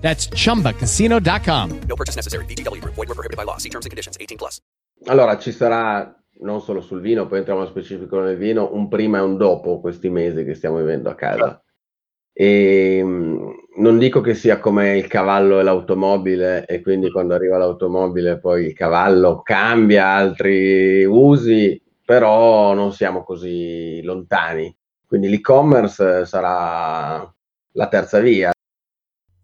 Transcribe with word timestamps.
That's 0.00 0.28
chumbacasino.com. 0.28 1.80
No 1.86 1.94
purchase 1.94 2.16
necessary. 2.16 2.44
VGW 2.46 2.80
Group. 2.80 2.94
Void 2.96 3.08
were 3.08 3.14
prohibited 3.14 3.36
by 3.36 3.44
law. 3.44 3.58
See 3.58 3.68
terms 3.68 3.86
and 3.86 3.90
conditions. 3.90 4.16
18 4.18 4.36
plus. 4.36 4.60
Allora, 5.06 5.38
ci 5.38 5.52
sarà 5.52 6.14
non 6.40 6.60
solo 6.60 6.80
sul 6.80 7.00
vino, 7.00 7.26
poi 7.26 7.38
entriamo 7.38 7.60
nello 7.60 7.72
specifico 7.72 8.20
nel 8.20 8.36
vino, 8.36 8.70
un 8.72 8.88
prima 8.88 9.18
e 9.18 9.22
un 9.22 9.36
dopo 9.36 9.80
questi 9.80 10.08
mesi 10.08 10.44
che 10.44 10.54
stiamo 10.54 10.78
vivendo 10.78 11.10
a 11.10 11.14
casa. 11.14 11.62
E 12.32 13.02
mh, 13.02 13.52
non 13.76 13.98
dico 13.98 14.20
che 14.20 14.34
sia 14.34 14.58
come 14.58 14.96
il 14.96 15.06
cavallo 15.06 15.60
e 15.60 15.62
l'automobile, 15.62 16.66
e 16.66 16.80
quindi 16.80 17.10
quando 17.10 17.34
arriva 17.34 17.58
l'automobile 17.58 18.38
poi 18.38 18.66
il 18.66 18.72
cavallo 18.72 19.42
cambia 19.42 20.06
altri 20.06 21.04
usi, 21.04 21.80
però 22.04 22.72
non 22.74 22.92
siamo 22.92 23.22
così 23.22 24.00
lontani. 24.02 24.74
Quindi 25.06 25.28
l'e-commerce 25.28 26.24
sarà 26.24 27.34
la 27.72 27.88
terza 27.88 28.20
via. 28.20 28.50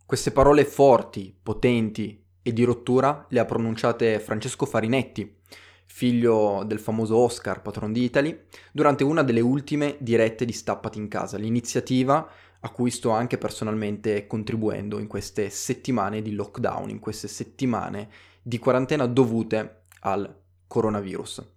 Queste 0.07 0.31
parole 0.31 0.65
forti, 0.65 1.37
potenti 1.43 2.25
e 2.41 2.53
di 2.53 2.63
rottura 2.63 3.27
le 3.29 3.41
ha 3.41 3.45
pronunciate 3.45 4.21
Francesco 4.21 4.65
Farinetti, 4.65 5.39
figlio 5.85 6.63
del 6.65 6.79
famoso 6.79 7.17
Oscar, 7.17 7.61
patron 7.61 7.93
di 7.93 8.05
Italy, 8.05 8.43
durante 8.71 9.03
una 9.03 9.25
delle 9.25 9.41
ultime 9.41 9.97
dirette 9.99 10.45
di 10.45 10.53
Stappati 10.53 10.99
in 10.99 11.09
casa, 11.09 11.39
l'iniziativa 11.39 12.25
a 12.61 12.71
cui 12.71 12.93
sto 12.93 13.11
anche 13.11 13.37
personalmente 13.37 14.29
contribuendo 14.29 15.01
in 15.01 15.09
queste 15.09 15.51
settimane 15.51 16.23
di 16.23 16.35
lockdown, 16.35 16.89
in 16.89 17.01
queste 17.01 17.27
settimane 17.27 18.09
di 18.41 18.61
quarantena 18.61 19.07
dovute 19.07 19.87
al 20.03 20.33
coronavirus. 20.69 21.56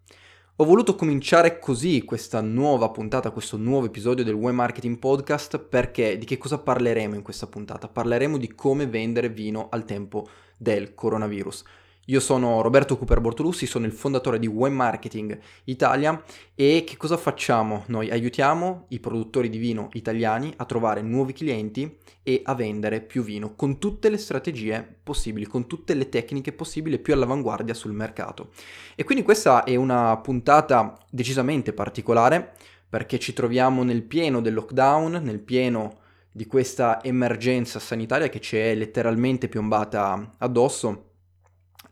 Ho 0.61 0.65
voluto 0.65 0.93
cominciare 0.93 1.57
così 1.57 2.03
questa 2.03 2.41
nuova 2.41 2.89
puntata, 2.89 3.31
questo 3.31 3.55
nuovo 3.55 3.85
episodio 3.85 4.25
del 4.25 4.33
Web 4.33 4.55
Marketing 4.55 4.99
Podcast 4.99 5.57
perché 5.57 6.17
di 6.17 6.25
che 6.25 6.37
cosa 6.37 6.57
parleremo 6.57 7.15
in 7.15 7.21
questa 7.21 7.47
puntata? 7.47 7.87
Parleremo 7.87 8.37
di 8.37 8.53
come 8.53 8.85
vendere 8.85 9.29
vino 9.29 9.69
al 9.69 9.85
tempo 9.85 10.27
del 10.57 10.95
coronavirus. 10.95 11.63
Io 12.09 12.19
sono 12.19 12.61
Roberto 12.61 12.97
Cooper 12.97 13.21
Bortolussi, 13.21 13.67
sono 13.67 13.85
il 13.85 13.91
fondatore 13.91 14.39
di 14.39 14.47
Web 14.47 14.73
Marketing 14.73 15.37
Italia 15.65 16.19
e 16.55 16.83
che 16.83 16.97
cosa 16.97 17.17
facciamo? 17.17 17.83
Noi 17.85 18.09
aiutiamo 18.09 18.85
i 18.89 18.99
produttori 18.99 19.47
di 19.47 19.59
vino 19.59 19.89
italiani 19.93 20.51
a 20.57 20.65
trovare 20.65 21.03
nuovi 21.03 21.33
clienti 21.33 21.97
e 22.23 22.41
a 22.43 22.55
vendere 22.55 23.01
più 23.01 23.21
vino 23.21 23.53
con 23.53 23.77
tutte 23.77 24.09
le 24.09 24.17
strategie 24.17 24.83
possibili, 25.03 25.45
con 25.45 25.67
tutte 25.67 25.93
le 25.93 26.09
tecniche 26.09 26.51
possibili 26.51 26.97
più 26.97 27.13
all'avanguardia 27.13 27.75
sul 27.75 27.93
mercato. 27.93 28.53
E 28.95 29.03
quindi 29.03 29.23
questa 29.23 29.63
è 29.63 29.75
una 29.75 30.17
puntata 30.17 30.97
decisamente 31.11 31.73
particolare 31.73 32.53
perché 32.89 33.19
ci 33.19 33.33
troviamo 33.33 33.83
nel 33.83 34.01
pieno 34.01 34.41
del 34.41 34.55
lockdown, 34.55 35.21
nel 35.23 35.41
pieno 35.41 35.99
di 36.31 36.47
questa 36.47 37.03
emergenza 37.03 37.77
sanitaria 37.77 38.29
che 38.29 38.39
ci 38.39 38.57
è 38.57 38.73
letteralmente 38.73 39.47
piombata 39.47 40.37
addosso 40.39 41.08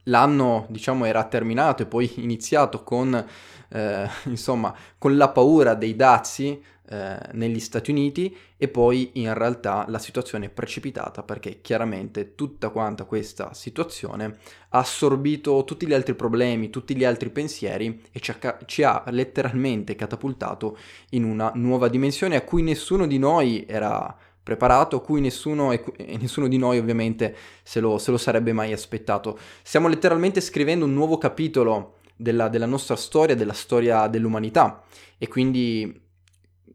l'anno 0.07 0.65
diciamo 0.69 1.05
era 1.05 1.23
terminato 1.25 1.83
e 1.83 1.85
poi 1.85 2.11
iniziato 2.17 2.83
con, 2.83 3.25
eh, 3.69 4.09
insomma, 4.25 4.73
con 4.97 5.15
la 5.15 5.29
paura 5.29 5.73
dei 5.73 5.95
dazi 5.95 6.61
eh, 6.89 7.19
negli 7.33 7.59
Stati 7.59 7.91
Uniti 7.91 8.35
e 8.55 8.69
poi 8.69 9.11
in 9.15 9.33
realtà 9.33 9.85
la 9.89 9.99
situazione 9.99 10.45
è 10.45 10.49
precipitata 10.49 11.21
perché 11.21 11.59
chiaramente 11.61 12.33
tutta 12.33 12.69
quanta 12.69 13.03
questa 13.03 13.53
situazione 13.53 14.37
ha 14.69 14.79
assorbito 14.79 15.65
tutti 15.65 15.85
gli 15.85 15.93
altri 15.93 16.15
problemi, 16.15 16.69
tutti 16.69 16.95
gli 16.95 17.03
altri 17.03 17.29
pensieri 17.29 18.03
e 18.11 18.19
ci 18.21 18.31
ha, 18.31 18.57
ci 18.65 18.83
ha 18.83 19.03
letteralmente 19.07 19.95
catapultato 19.95 20.77
in 21.09 21.25
una 21.25 21.51
nuova 21.55 21.89
dimensione 21.89 22.37
a 22.37 22.41
cui 22.41 22.61
nessuno 22.61 23.05
di 23.05 23.17
noi 23.17 23.65
era 23.67 24.17
preparato, 24.47 25.01
cui 25.01 25.19
nessuno, 25.19 25.73
e, 25.73 25.83
nessuno 26.21 26.47
di 26.47 26.57
noi 26.57 26.77
ovviamente 26.77 27.35
se 27.63 27.81
lo, 27.81 27.97
se 27.97 28.11
lo, 28.11 28.17
sarebbe 28.17 28.53
mai 28.53 28.71
aspettato. 28.71 29.37
Stiamo 29.61 29.89
letteralmente 29.89 30.39
scrivendo 30.39 30.85
un 30.85 30.93
nuovo 30.93 31.17
capitolo 31.17 31.97
della, 32.15 32.47
della 32.47 32.65
nostra 32.65 32.95
storia, 32.95 33.35
della 33.35 33.51
storia 33.51 34.07
dell'umanità 34.07 34.83
e 35.17 35.27
quindi 35.27 36.01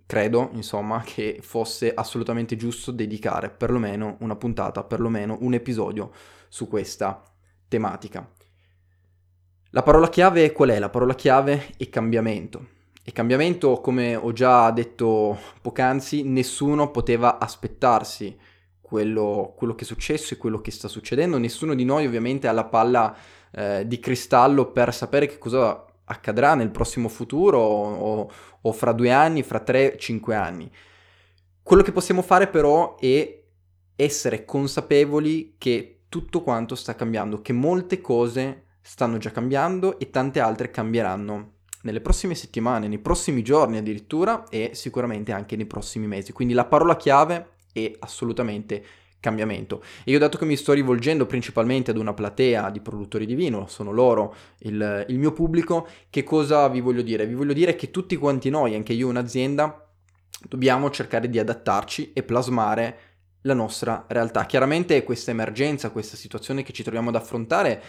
credo, 0.04 0.50
insomma, 0.52 1.02
che 1.02 1.38
fosse 1.40 1.94
assolutamente 1.94 2.56
giusto 2.56 2.90
dedicare 2.90 3.48
perlomeno 3.48 4.16
una 4.20 4.36
puntata, 4.36 4.84
perlomeno 4.84 5.38
un 5.40 5.54
episodio 5.54 6.10
su 6.48 6.68
questa 6.68 7.22
tematica. 7.68 8.30
La 9.70 9.82
parola 9.82 10.10
chiave 10.10 10.52
qual 10.52 10.68
è? 10.68 10.78
La 10.78 10.90
parola 10.90 11.14
chiave 11.14 11.72
è 11.78 11.88
cambiamento. 11.88 12.80
E 13.04 13.10
cambiamento, 13.10 13.80
come 13.80 14.14
ho 14.14 14.32
già 14.32 14.70
detto 14.70 15.36
poc'anzi, 15.60 16.22
nessuno 16.22 16.92
poteva 16.92 17.40
aspettarsi 17.40 18.38
quello, 18.80 19.54
quello, 19.56 19.74
che 19.74 19.82
è 19.82 19.86
successo 19.86 20.34
e 20.34 20.36
quello 20.36 20.60
che 20.60 20.70
sta 20.70 20.86
succedendo. 20.86 21.36
Nessuno 21.36 21.74
di 21.74 21.84
noi 21.84 22.06
ovviamente 22.06 22.46
ha 22.46 22.52
la 22.52 22.64
palla 22.64 23.16
eh, 23.50 23.88
di 23.88 23.98
cristallo 23.98 24.70
per 24.70 24.94
sapere 24.94 25.26
che 25.26 25.38
cosa 25.38 25.84
accadrà 26.04 26.54
nel 26.54 26.70
prossimo 26.70 27.08
futuro 27.08 27.58
o, 27.58 28.30
o 28.60 28.72
fra 28.72 28.92
due 28.92 29.10
anni, 29.10 29.42
fra 29.42 29.58
tre, 29.58 29.96
cinque 29.98 30.36
anni. 30.36 30.70
Quello 31.60 31.82
che 31.82 31.90
possiamo 31.90 32.22
fare 32.22 32.46
però 32.46 32.96
è 32.98 33.42
essere 33.96 34.44
consapevoli 34.44 35.56
che 35.58 36.04
tutto 36.08 36.42
quanto 36.42 36.76
sta 36.76 36.94
cambiando, 36.94 37.40
che 37.40 37.52
molte 37.52 38.00
cose 38.00 38.66
stanno 38.80 39.18
già 39.18 39.32
cambiando 39.32 39.98
e 39.98 40.10
tante 40.10 40.38
altre 40.38 40.70
cambieranno 40.70 41.60
nelle 41.82 42.00
prossime 42.00 42.34
settimane, 42.34 42.88
nei 42.88 42.98
prossimi 42.98 43.42
giorni 43.42 43.76
addirittura 43.76 44.48
e 44.48 44.70
sicuramente 44.74 45.32
anche 45.32 45.56
nei 45.56 45.66
prossimi 45.66 46.06
mesi. 46.06 46.32
Quindi 46.32 46.54
la 46.54 46.64
parola 46.64 46.96
chiave 46.96 47.50
è 47.72 47.92
assolutamente 48.00 48.84
cambiamento. 49.22 49.82
E 50.04 50.10
io 50.10 50.18
dato 50.18 50.36
che 50.36 50.44
mi 50.44 50.56
sto 50.56 50.72
rivolgendo 50.72 51.26
principalmente 51.26 51.92
ad 51.92 51.96
una 51.96 52.12
platea 52.12 52.70
di 52.70 52.80
produttori 52.80 53.24
di 53.24 53.36
vino, 53.36 53.68
sono 53.68 53.92
loro 53.92 54.34
il, 54.58 55.04
il 55.08 55.18
mio 55.18 55.32
pubblico, 55.32 55.86
che 56.10 56.24
cosa 56.24 56.68
vi 56.68 56.80
voglio 56.80 57.02
dire? 57.02 57.26
Vi 57.26 57.34
voglio 57.34 57.52
dire 57.52 57.76
che 57.76 57.90
tutti 57.90 58.16
quanti 58.16 58.50
noi, 58.50 58.74
anche 58.74 58.92
io 58.92 59.08
un'azienda, 59.08 59.88
dobbiamo 60.48 60.90
cercare 60.90 61.30
di 61.30 61.38
adattarci 61.38 62.12
e 62.12 62.24
plasmare 62.24 62.98
la 63.42 63.54
nostra 63.54 64.04
realtà. 64.08 64.44
Chiaramente 64.44 65.02
questa 65.04 65.30
emergenza, 65.30 65.90
questa 65.90 66.16
situazione 66.16 66.64
che 66.64 66.72
ci 66.72 66.82
troviamo 66.82 67.10
ad 67.10 67.14
affrontare 67.14 67.82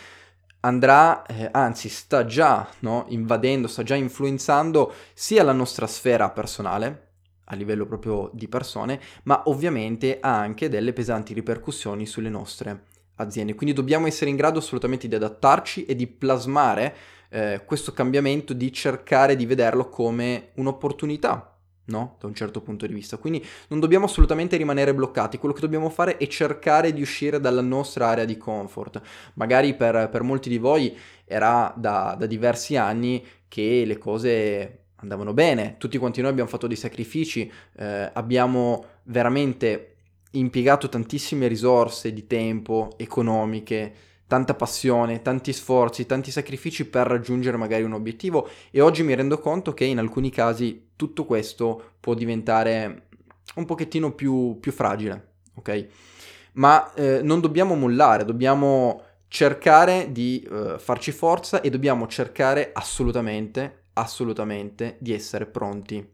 andrà, 0.65 1.25
eh, 1.25 1.49
anzi 1.51 1.89
sta 1.89 2.25
già 2.25 2.67
no, 2.79 3.05
invadendo, 3.09 3.67
sta 3.67 3.83
già 3.83 3.95
influenzando 3.95 4.93
sia 5.13 5.43
la 5.43 5.51
nostra 5.51 5.87
sfera 5.87 6.29
personale, 6.29 7.07
a 7.45 7.55
livello 7.55 7.85
proprio 7.85 8.29
di 8.33 8.47
persone, 8.47 8.99
ma 9.23 9.43
ovviamente 9.45 10.19
ha 10.19 10.37
anche 10.37 10.69
delle 10.69 10.93
pesanti 10.93 11.33
ripercussioni 11.33 12.05
sulle 12.05 12.29
nostre 12.29 12.83
aziende. 13.15 13.55
Quindi 13.55 13.75
dobbiamo 13.75 14.07
essere 14.07 14.29
in 14.29 14.35
grado 14.35 14.59
assolutamente 14.59 15.07
di 15.07 15.15
adattarci 15.15 15.85
e 15.85 15.95
di 15.95 16.07
plasmare 16.07 16.95
eh, 17.29 17.63
questo 17.65 17.91
cambiamento, 17.91 18.53
di 18.53 18.71
cercare 18.71 19.35
di 19.35 19.45
vederlo 19.45 19.89
come 19.89 20.51
un'opportunità 20.55 21.52
no? 21.85 22.17
Da 22.19 22.27
un 22.27 22.33
certo 22.33 22.61
punto 22.61 22.85
di 22.85 22.93
vista. 22.93 23.17
Quindi 23.17 23.43
non 23.69 23.79
dobbiamo 23.79 24.05
assolutamente 24.05 24.57
rimanere 24.57 24.93
bloccati, 24.93 25.37
quello 25.37 25.53
che 25.53 25.61
dobbiamo 25.61 25.89
fare 25.89 26.17
è 26.17 26.27
cercare 26.27 26.93
di 26.93 27.01
uscire 27.01 27.39
dalla 27.39 27.61
nostra 27.61 28.07
area 28.07 28.25
di 28.25 28.37
comfort. 28.37 29.01
Magari 29.35 29.75
per, 29.75 30.09
per 30.09 30.23
molti 30.23 30.49
di 30.49 30.57
voi 30.57 30.97
era 31.25 31.73
da, 31.75 32.15
da 32.17 32.25
diversi 32.25 32.75
anni 32.75 33.25
che 33.47 33.83
le 33.85 33.97
cose 33.97 34.79
andavano 34.95 35.33
bene, 35.33 35.75
tutti 35.77 35.97
quanti 35.97 36.21
noi 36.21 36.31
abbiamo 36.31 36.49
fatto 36.49 36.67
dei 36.67 36.77
sacrifici, 36.77 37.51
eh, 37.75 38.09
abbiamo 38.13 38.85
veramente 39.03 39.95
impiegato 40.31 40.89
tantissime 40.89 41.47
risorse 41.47 42.13
di 42.13 42.25
tempo, 42.25 42.93
economiche, 42.97 43.93
tanta 44.33 44.55
passione, 44.55 45.21
tanti 45.21 45.53
sforzi, 45.53 46.07
tanti 46.07 46.31
sacrifici 46.31 46.89
per 46.89 47.05
raggiungere 47.05 47.55
magari 47.55 47.83
un 47.83 47.93
obiettivo 47.93 48.49
e 48.71 48.81
oggi 48.81 49.03
mi 49.03 49.13
rendo 49.13 49.37
conto 49.37 49.75
che 49.75 49.85
in 49.85 49.99
alcuni 49.99 50.31
casi 50.31 50.87
tutto 50.95 51.25
questo 51.25 51.91
può 51.99 52.15
diventare 52.15 53.09
un 53.57 53.65
pochettino 53.65 54.13
più, 54.13 54.57
più 54.59 54.71
fragile, 54.71 55.33
ok? 55.53 55.87
Ma 56.53 56.91
eh, 56.95 57.19
non 57.21 57.41
dobbiamo 57.41 57.75
mollare, 57.75 58.25
dobbiamo 58.25 59.03
cercare 59.27 60.11
di 60.11 60.41
eh, 60.51 60.79
farci 60.79 61.11
forza 61.11 61.61
e 61.61 61.69
dobbiamo 61.69 62.07
cercare 62.07 62.71
assolutamente, 62.73 63.83
assolutamente 63.93 64.97
di 64.99 65.13
essere 65.13 65.45
pronti 65.45 66.12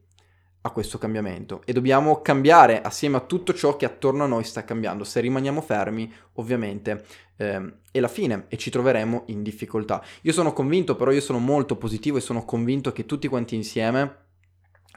a 0.69 0.71
questo 0.71 0.97
cambiamento 0.97 1.61
e 1.65 1.73
dobbiamo 1.73 2.21
cambiare 2.21 2.81
assieme 2.81 3.17
a 3.17 3.21
tutto 3.21 3.53
ciò 3.53 3.75
che 3.75 3.85
attorno 3.85 4.23
a 4.23 4.27
noi 4.27 4.43
sta 4.43 4.63
cambiando. 4.63 5.03
Se 5.03 5.19
rimaniamo 5.19 5.61
fermi, 5.61 6.11
ovviamente 6.33 7.03
eh, 7.37 7.73
è 7.91 7.99
la 7.99 8.07
fine 8.07 8.45
e 8.47 8.57
ci 8.57 8.69
troveremo 8.69 9.23
in 9.27 9.43
difficoltà. 9.43 10.03
Io 10.21 10.31
sono 10.31 10.53
convinto, 10.53 10.95
però 10.95 11.11
io 11.11 11.21
sono 11.21 11.39
molto 11.39 11.75
positivo 11.75 12.17
e 12.17 12.21
sono 12.21 12.45
convinto 12.45 12.91
che 12.91 13.05
tutti 13.05 13.27
quanti 13.27 13.55
insieme 13.55 14.27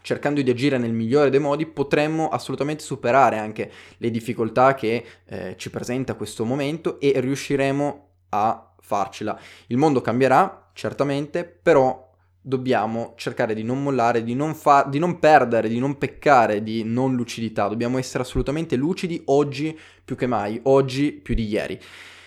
cercando 0.03 0.43
di 0.43 0.51
agire 0.51 0.79
nel 0.79 0.93
migliore 0.93 1.31
dei 1.31 1.39
modi, 1.39 1.65
potremmo 1.65 2.29
assolutamente 2.29 2.83
superare 2.83 3.39
anche 3.39 3.71
le 3.99 4.11
difficoltà 4.11 4.75
che 4.75 5.05
eh, 5.25 5.55
ci 5.57 5.71
presenta 5.71 6.15
questo 6.15 6.45
momento 6.45 6.99
e 6.99 7.13
riusciremo 7.21 8.09
a 8.31 8.75
farcela. 8.81 9.39
Il 9.69 9.77
mondo 9.77 10.01
cambierà, 10.01 10.71
certamente, 10.73 11.45
però 11.45 12.12
dobbiamo 12.43 13.15
cercare 13.17 13.55
di 13.55 13.63
non 13.63 13.83
mollare, 13.83 14.25
di 14.25 14.35
non, 14.35 14.55
fa- 14.55 14.85
di 14.89 14.99
non 14.99 15.21
perdere, 15.21 15.69
di 15.69 15.79
non 15.79 15.97
peccare 15.97 16.63
di 16.63 16.83
non 16.83 17.15
lucidità. 17.15 17.69
Dobbiamo 17.69 17.99
essere 17.99 18.25
assolutamente 18.25 18.75
lucidi 18.77 19.23
oggi 19.27 19.79
più 20.05 20.17
che 20.17 20.27
mai, 20.27 20.59
oggi 20.65 21.13
più 21.13 21.35
di 21.35 21.47
ieri. 21.47 21.81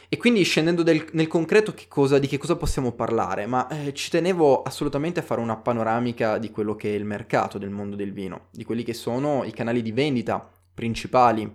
E 0.08 0.18
quindi 0.18 0.44
scendendo 0.44 0.84
del, 0.84 1.06
nel 1.12 1.28
concreto 1.28 1.74
che 1.74 1.86
cosa, 1.90 2.20
di 2.20 2.28
che 2.28 2.38
cosa 2.38 2.56
possiamo 2.56 2.94
parlare, 2.94 3.46
ma 3.48 3.68
eh, 3.68 3.94
ci 3.94 4.10
tenevo 4.10 4.62
assolutamente 4.62 5.20
a 5.20 5.24
fare 5.24 5.42
una 5.42 5.58
panoramica 5.58 6.38
di 6.38 6.52
quello 6.52 6.76
che 6.76 6.94
è 6.94 6.96
il 6.96 7.06
mercato 7.06 7.58
del 7.58 7.72
mondo 7.72 7.98
del 7.98 8.14
vino, 8.14 8.48
di 8.52 8.64
quelli 8.64 8.84
che 8.84 8.94
sono 8.94 9.44
i 9.44 9.52
canali 9.52 9.82
di 9.82 9.92
vendita 9.92 10.50
principali 10.74 11.54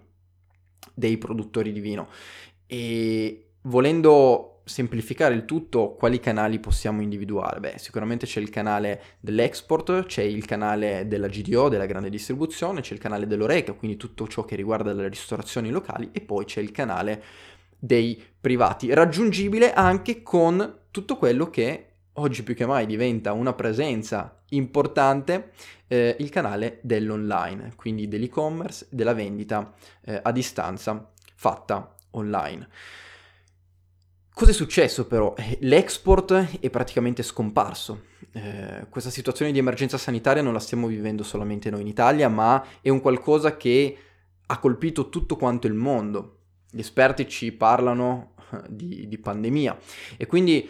dei 0.92 1.16
produttori 1.16 1.72
di 1.72 1.80
vino. 1.80 2.08
E 2.66 3.52
volendo 3.62 4.59
semplificare 4.70 5.34
il 5.34 5.44
tutto, 5.44 5.94
quali 5.94 6.20
canali 6.20 6.58
possiamo 6.60 7.02
individuare? 7.02 7.60
Beh, 7.60 7.74
sicuramente 7.76 8.26
c'è 8.26 8.40
il 8.40 8.50
canale 8.50 9.02
dell'export, 9.20 10.06
c'è 10.06 10.22
il 10.22 10.44
canale 10.46 11.06
della 11.08 11.26
GDO, 11.26 11.68
della 11.68 11.86
grande 11.86 12.08
distribuzione, 12.08 12.80
c'è 12.80 12.94
il 12.94 13.00
canale 13.00 13.26
dell'Oreca, 13.26 13.72
quindi 13.72 13.96
tutto 13.96 14.28
ciò 14.28 14.44
che 14.44 14.56
riguarda 14.56 14.92
le 14.92 15.08
ristorazioni 15.08 15.70
locali, 15.70 16.10
e 16.12 16.20
poi 16.20 16.44
c'è 16.44 16.60
il 16.60 16.70
canale 16.70 17.22
dei 17.78 18.22
privati, 18.40 18.92
raggiungibile 18.94 19.72
anche 19.72 20.22
con 20.22 20.78
tutto 20.90 21.16
quello 21.16 21.50
che 21.50 21.86
oggi 22.14 22.42
più 22.42 22.54
che 22.54 22.66
mai 22.66 22.86
diventa 22.86 23.32
una 23.32 23.52
presenza 23.52 24.42
importante, 24.50 25.52
eh, 25.86 26.16
il 26.18 26.28
canale 26.28 26.78
dell'online, 26.82 27.72
quindi 27.76 28.08
dell'e-commerce, 28.08 28.86
della 28.90 29.14
vendita 29.14 29.72
eh, 30.04 30.20
a 30.22 30.30
distanza 30.32 31.10
fatta 31.34 31.94
online. 32.12 32.68
Cosa 34.32 34.50
è 34.52 34.54
successo 34.54 35.06
però? 35.06 35.34
Eh, 35.36 35.58
l'export 35.62 36.58
è 36.60 36.70
praticamente 36.70 37.22
scomparso. 37.22 38.04
Eh, 38.32 38.86
questa 38.88 39.10
situazione 39.10 39.52
di 39.52 39.58
emergenza 39.58 39.98
sanitaria 39.98 40.42
non 40.42 40.52
la 40.52 40.60
stiamo 40.60 40.86
vivendo 40.86 41.22
solamente 41.22 41.68
noi 41.70 41.82
in 41.82 41.88
Italia, 41.88 42.28
ma 42.28 42.64
è 42.80 42.88
un 42.88 43.00
qualcosa 43.00 43.56
che 43.56 43.96
ha 44.46 44.58
colpito 44.58 45.08
tutto 45.08 45.36
quanto 45.36 45.66
il 45.66 45.74
mondo 45.74 46.38
gli 46.70 46.80
esperti 46.80 47.28
ci 47.28 47.52
parlano 47.52 48.34
eh, 48.52 48.62
di, 48.68 49.08
di 49.08 49.18
pandemia 49.18 49.76
e 50.16 50.26
quindi 50.26 50.68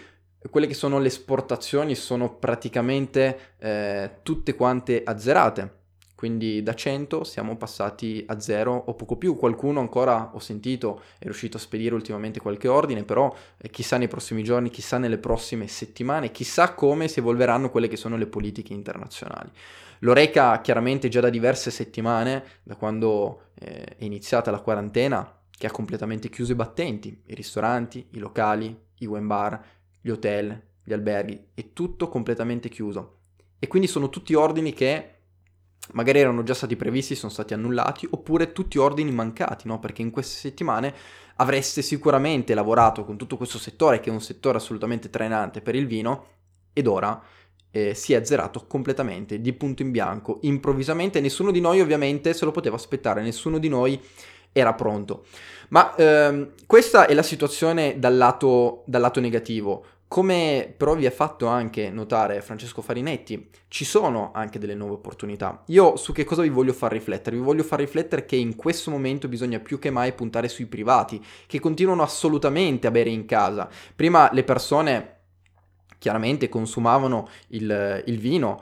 quelle 0.48 0.66
che 0.66 0.74
sono 0.74 0.98
le 0.98 1.08
esportazioni 1.08 1.94
sono 1.94 2.36
praticamente 2.36 3.56
eh, 3.58 4.20
tutte 4.22 4.54
quante 4.54 5.02
azzerate. 5.04 5.79
Quindi 6.20 6.62
da 6.62 6.74
100 6.74 7.24
siamo 7.24 7.56
passati 7.56 8.22
a 8.28 8.38
0 8.38 8.74
o 8.74 8.92
poco 8.92 9.16
più. 9.16 9.36
Qualcuno 9.36 9.80
ancora 9.80 10.32
ho 10.34 10.38
sentito 10.38 11.00
è 11.18 11.24
riuscito 11.24 11.56
a 11.56 11.60
spedire 11.60 11.94
ultimamente 11.94 12.40
qualche 12.40 12.68
ordine, 12.68 13.04
però 13.04 13.34
eh, 13.56 13.70
chissà 13.70 13.96
nei 13.96 14.06
prossimi 14.06 14.42
giorni, 14.42 14.68
chissà 14.68 14.98
nelle 14.98 15.16
prossime 15.16 15.66
settimane, 15.66 16.30
chissà 16.30 16.74
come 16.74 17.08
si 17.08 17.20
evolveranno 17.20 17.70
quelle 17.70 17.88
che 17.88 17.96
sono 17.96 18.18
le 18.18 18.26
politiche 18.26 18.74
internazionali. 18.74 19.50
L'Oreca 20.00 20.60
chiaramente 20.60 21.08
già 21.08 21.20
da 21.20 21.30
diverse 21.30 21.70
settimane, 21.70 22.44
da 22.64 22.76
quando 22.76 23.44
eh, 23.54 23.96
è 23.96 24.04
iniziata 24.04 24.50
la 24.50 24.60
quarantena, 24.60 25.40
che 25.48 25.66
ha 25.66 25.70
completamente 25.70 26.28
chiuso 26.28 26.52
i 26.52 26.54
battenti, 26.54 27.22
i 27.28 27.34
ristoranti, 27.34 28.08
i 28.10 28.18
locali, 28.18 28.78
i 28.98 29.06
wine 29.06 29.24
bar, 29.24 29.58
gli 30.02 30.10
hotel, 30.10 30.64
gli 30.84 30.92
alberghi, 30.92 31.46
è 31.54 31.72
tutto 31.72 32.10
completamente 32.10 32.68
chiuso. 32.68 33.20
E 33.58 33.66
quindi 33.68 33.88
sono 33.88 34.10
tutti 34.10 34.34
ordini 34.34 34.74
che 34.74 35.14
magari 35.92 36.20
erano 36.20 36.42
già 36.42 36.54
stati 36.54 36.76
previsti, 36.76 37.14
sono 37.14 37.32
stati 37.32 37.54
annullati, 37.54 38.06
oppure 38.10 38.52
tutti 38.52 38.78
ordini 38.78 39.10
mancati, 39.10 39.68
no? 39.68 39.78
Perché 39.78 40.02
in 40.02 40.10
queste 40.10 40.36
settimane 40.36 40.94
avreste 41.36 41.82
sicuramente 41.82 42.54
lavorato 42.54 43.04
con 43.04 43.16
tutto 43.16 43.36
questo 43.36 43.58
settore, 43.58 44.00
che 44.00 44.10
è 44.10 44.12
un 44.12 44.20
settore 44.20 44.58
assolutamente 44.58 45.10
trainante 45.10 45.60
per 45.60 45.74
il 45.74 45.86
vino, 45.86 46.26
ed 46.72 46.86
ora 46.86 47.20
eh, 47.70 47.94
si 47.94 48.12
è 48.12 48.16
azzerato 48.16 48.66
completamente, 48.66 49.40
di 49.40 49.52
punto 49.52 49.82
in 49.82 49.90
bianco, 49.90 50.38
improvvisamente. 50.42 51.20
Nessuno 51.20 51.50
di 51.50 51.60
noi 51.60 51.80
ovviamente 51.80 52.34
se 52.34 52.44
lo 52.44 52.50
poteva 52.50 52.76
aspettare, 52.76 53.22
nessuno 53.22 53.58
di 53.58 53.68
noi 53.68 54.00
era 54.52 54.74
pronto. 54.74 55.24
Ma 55.68 55.94
ehm, 55.94 56.52
questa 56.66 57.06
è 57.06 57.14
la 57.14 57.22
situazione 57.22 57.98
dal 57.98 58.16
lato, 58.16 58.82
dal 58.86 59.00
lato 59.00 59.20
negativo. 59.20 59.84
Come 60.10 60.74
però 60.76 60.96
vi 60.96 61.06
ha 61.06 61.10
fatto 61.12 61.46
anche 61.46 61.88
notare 61.88 62.42
Francesco 62.42 62.82
Farinetti, 62.82 63.48
ci 63.68 63.84
sono 63.84 64.32
anche 64.34 64.58
delle 64.58 64.74
nuove 64.74 64.94
opportunità. 64.94 65.62
Io 65.66 65.94
su 65.94 66.12
che 66.12 66.24
cosa 66.24 66.42
vi 66.42 66.48
voglio 66.48 66.72
far 66.72 66.90
riflettere? 66.90 67.36
Vi 67.36 67.42
voglio 67.42 67.62
far 67.62 67.78
riflettere 67.78 68.24
che 68.24 68.34
in 68.34 68.56
questo 68.56 68.90
momento 68.90 69.28
bisogna 69.28 69.60
più 69.60 69.78
che 69.78 69.90
mai 69.90 70.12
puntare 70.12 70.48
sui 70.48 70.66
privati, 70.66 71.24
che 71.46 71.60
continuano 71.60 72.02
assolutamente 72.02 72.88
a 72.88 72.90
bere 72.90 73.08
in 73.08 73.24
casa. 73.24 73.68
Prima 73.94 74.28
le 74.32 74.42
persone 74.42 75.18
chiaramente 75.98 76.48
consumavano 76.48 77.28
il, 77.50 78.02
il 78.06 78.18
vino 78.18 78.60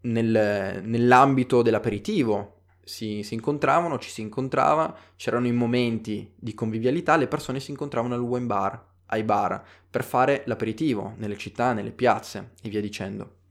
nel, 0.00 0.82
nell'ambito 0.82 1.62
dell'aperitivo, 1.62 2.62
si, 2.82 3.22
si, 3.22 3.34
incontravano, 3.34 4.00
ci 4.00 4.10
si 4.10 4.22
incontrava, 4.22 4.92
c'erano 5.14 5.46
i 5.46 5.52
momenti 5.52 6.32
di 6.34 6.52
convivialità, 6.52 7.14
le 7.14 7.28
persone 7.28 7.60
si 7.60 7.70
incontravano 7.70 8.14
al 8.14 8.22
wine 8.22 8.46
bar, 8.46 8.92
ai 9.06 9.22
bar, 9.22 9.62
per 9.90 10.04
fare 10.04 10.42
l'aperitivo 10.46 11.14
nelle 11.16 11.36
città, 11.36 11.72
nelle 11.72 11.92
piazze 11.92 12.52
e 12.62 12.68
via 12.68 12.80
dicendo. 12.80 13.42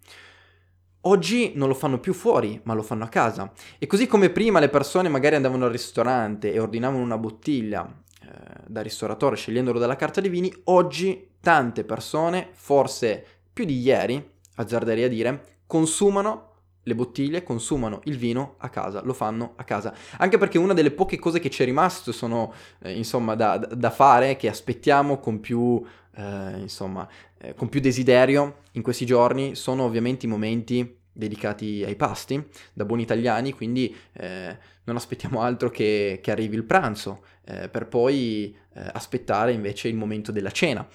Oggi 1.06 1.52
non 1.56 1.68
lo 1.68 1.74
fanno 1.74 2.00
più 2.00 2.14
fuori, 2.14 2.62
ma 2.64 2.74
lo 2.74 2.82
fanno 2.82 3.04
a 3.04 3.10
casa. 3.10 3.52
E 3.78 3.88
così 3.88 4.08
come 4.08 4.30
prima 4.30 4.60
le 4.60 4.70
persone 4.70 5.10
magari 5.10 5.36
andavano 5.36 5.66
al 5.66 5.72
ristorante 5.72 6.54
e 6.54 6.60
ordinavano 6.60 7.04
una 7.04 7.18
bottiglia 7.18 7.86
eh, 7.86 8.28
da 8.68 8.82
ristoratore 8.82 9.36
scegliendolo 9.36 9.80
dalla 9.80 9.98
carta 9.98 10.22
dei 10.22 10.30
vini, 10.30 10.54
oggi 10.66 11.32
tante 11.42 11.84
persone, 11.84 12.50
forse 12.54 13.26
più 13.52 13.66
di 13.66 13.82
ieri, 13.82 14.32
azzarderei 14.56 15.04
a 15.04 15.10
dire, 15.10 15.58
consumano 15.68 16.53
le 16.84 16.96
bottiglie, 16.96 17.44
consumano 17.44 18.02
il 18.06 18.18
vino 18.18 18.56
a 18.60 18.70
casa, 18.70 19.02
lo 19.04 19.14
fanno 19.14 19.54
a 19.56 19.64
casa. 19.64 19.94
Anche 20.18 20.38
perché 20.38 20.58
una 20.58 20.74
delle 20.74 20.92
poche 20.92 21.18
cose 21.18 21.40
che 21.40 21.50
ci 21.50 21.62
è 21.62 21.66
rimasto 21.66 22.12
sono, 22.12 22.54
eh, 22.80 22.92
insomma, 22.94 23.36
da, 23.36 23.58
da, 23.58 23.90
fare, 23.90 24.36
che 24.36 24.50
aspettiamo 24.50 25.20
con 25.20 25.40
più, 25.40 25.84
eh, 26.16 26.58
insomma, 26.58 27.08
eh, 27.38 27.54
con 27.54 27.70
più 27.70 27.80
desiderio 27.80 28.62
in 28.74 28.82
questi 28.82 29.06
giorni, 29.06 29.56
sono 29.56 29.84
ovviamente 29.84 30.26
i 30.26 30.30
momenti 30.30 30.98
dedicati 31.16 31.84
ai 31.86 31.96
pasti, 31.96 32.44
da 32.74 32.86
buoni 32.86 33.04
italiani, 33.04 33.54
quindi 33.54 33.96
eh, 34.14 34.58
non 34.86 34.96
aspettiamo 34.96 35.42
altro 35.42 35.70
che, 35.70 36.20
che 36.22 36.32
arrivi 36.32 36.56
il 36.56 36.64
pranzo, 36.64 37.24
eh, 37.46 37.70
per 37.70 37.88
poi 37.88 38.56
eh, 38.74 38.90
aspettare 38.94 39.52
invece 39.52 39.88
il 39.88 39.96
momento 39.96 40.32
della 40.32 40.52
cena. 40.52 40.86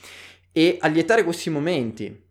E 0.52 0.76
allietare 0.80 1.22
questi 1.22 1.50
momenti 1.50 2.26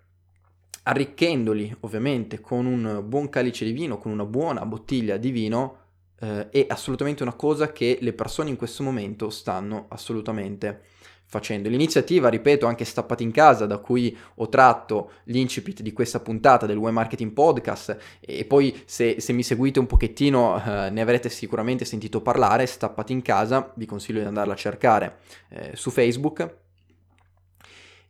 arricchendoli 0.88 1.76
ovviamente 1.82 2.40
con 2.40 2.66
un 2.66 3.04
buon 3.06 3.30
calice 3.30 3.66
di 3.66 3.74
vino, 3.74 3.98
con 3.98 4.12
una 4.12 4.26
buona 4.26 4.66
bottiglia 4.66 5.18
di 5.18 5.32
vino, 5.32 5.78
eh, 6.20 6.50
è 6.50 6.66
assolutamente 6.70 7.24
una 7.24 7.34
cosa 7.34 7.72
che 7.72 7.98
le 8.02 8.14
persone 8.14 8.50
in 8.50 8.56
questo 8.56 8.84
momento 8.84 9.30
stanno 9.30 9.86
assolutamente 9.90 10.82
facendo. 11.30 11.68
L'iniziativa, 11.68 12.30
ripeto, 12.30 12.66
anche 12.66 12.86
Stappati 12.86 13.22
in 13.22 13.32
casa, 13.32 13.66
da 13.66 13.80
cui 13.80 14.18
ho 14.36 14.48
tratto 14.48 15.12
l'incipit 15.26 15.82
di 15.82 15.92
questa 15.92 16.22
puntata 16.22 16.66
del 16.66 16.78
Web 16.78 16.94
Marketing 16.94 17.34
Podcast, 17.34 17.98
e 18.22 18.46
poi 18.46 18.82
se, 18.86 19.20
se 19.20 19.34
mi 19.34 19.44
seguite 19.44 19.80
un 19.80 19.88
pochettino 19.88 20.56
eh, 20.58 20.90
ne 20.90 21.02
avrete 21.02 21.28
sicuramente 21.28 21.84
sentito 21.84 22.22
parlare, 22.22 22.66
Stappati 22.66 23.12
in 23.12 23.22
casa, 23.22 23.74
vi 23.76 23.86
consiglio 23.86 24.22
di 24.22 24.26
andarla 24.26 24.54
a 24.54 24.58
cercare 24.58 25.18
eh, 25.50 25.72
su 25.74 25.92
Facebook, 25.92 26.66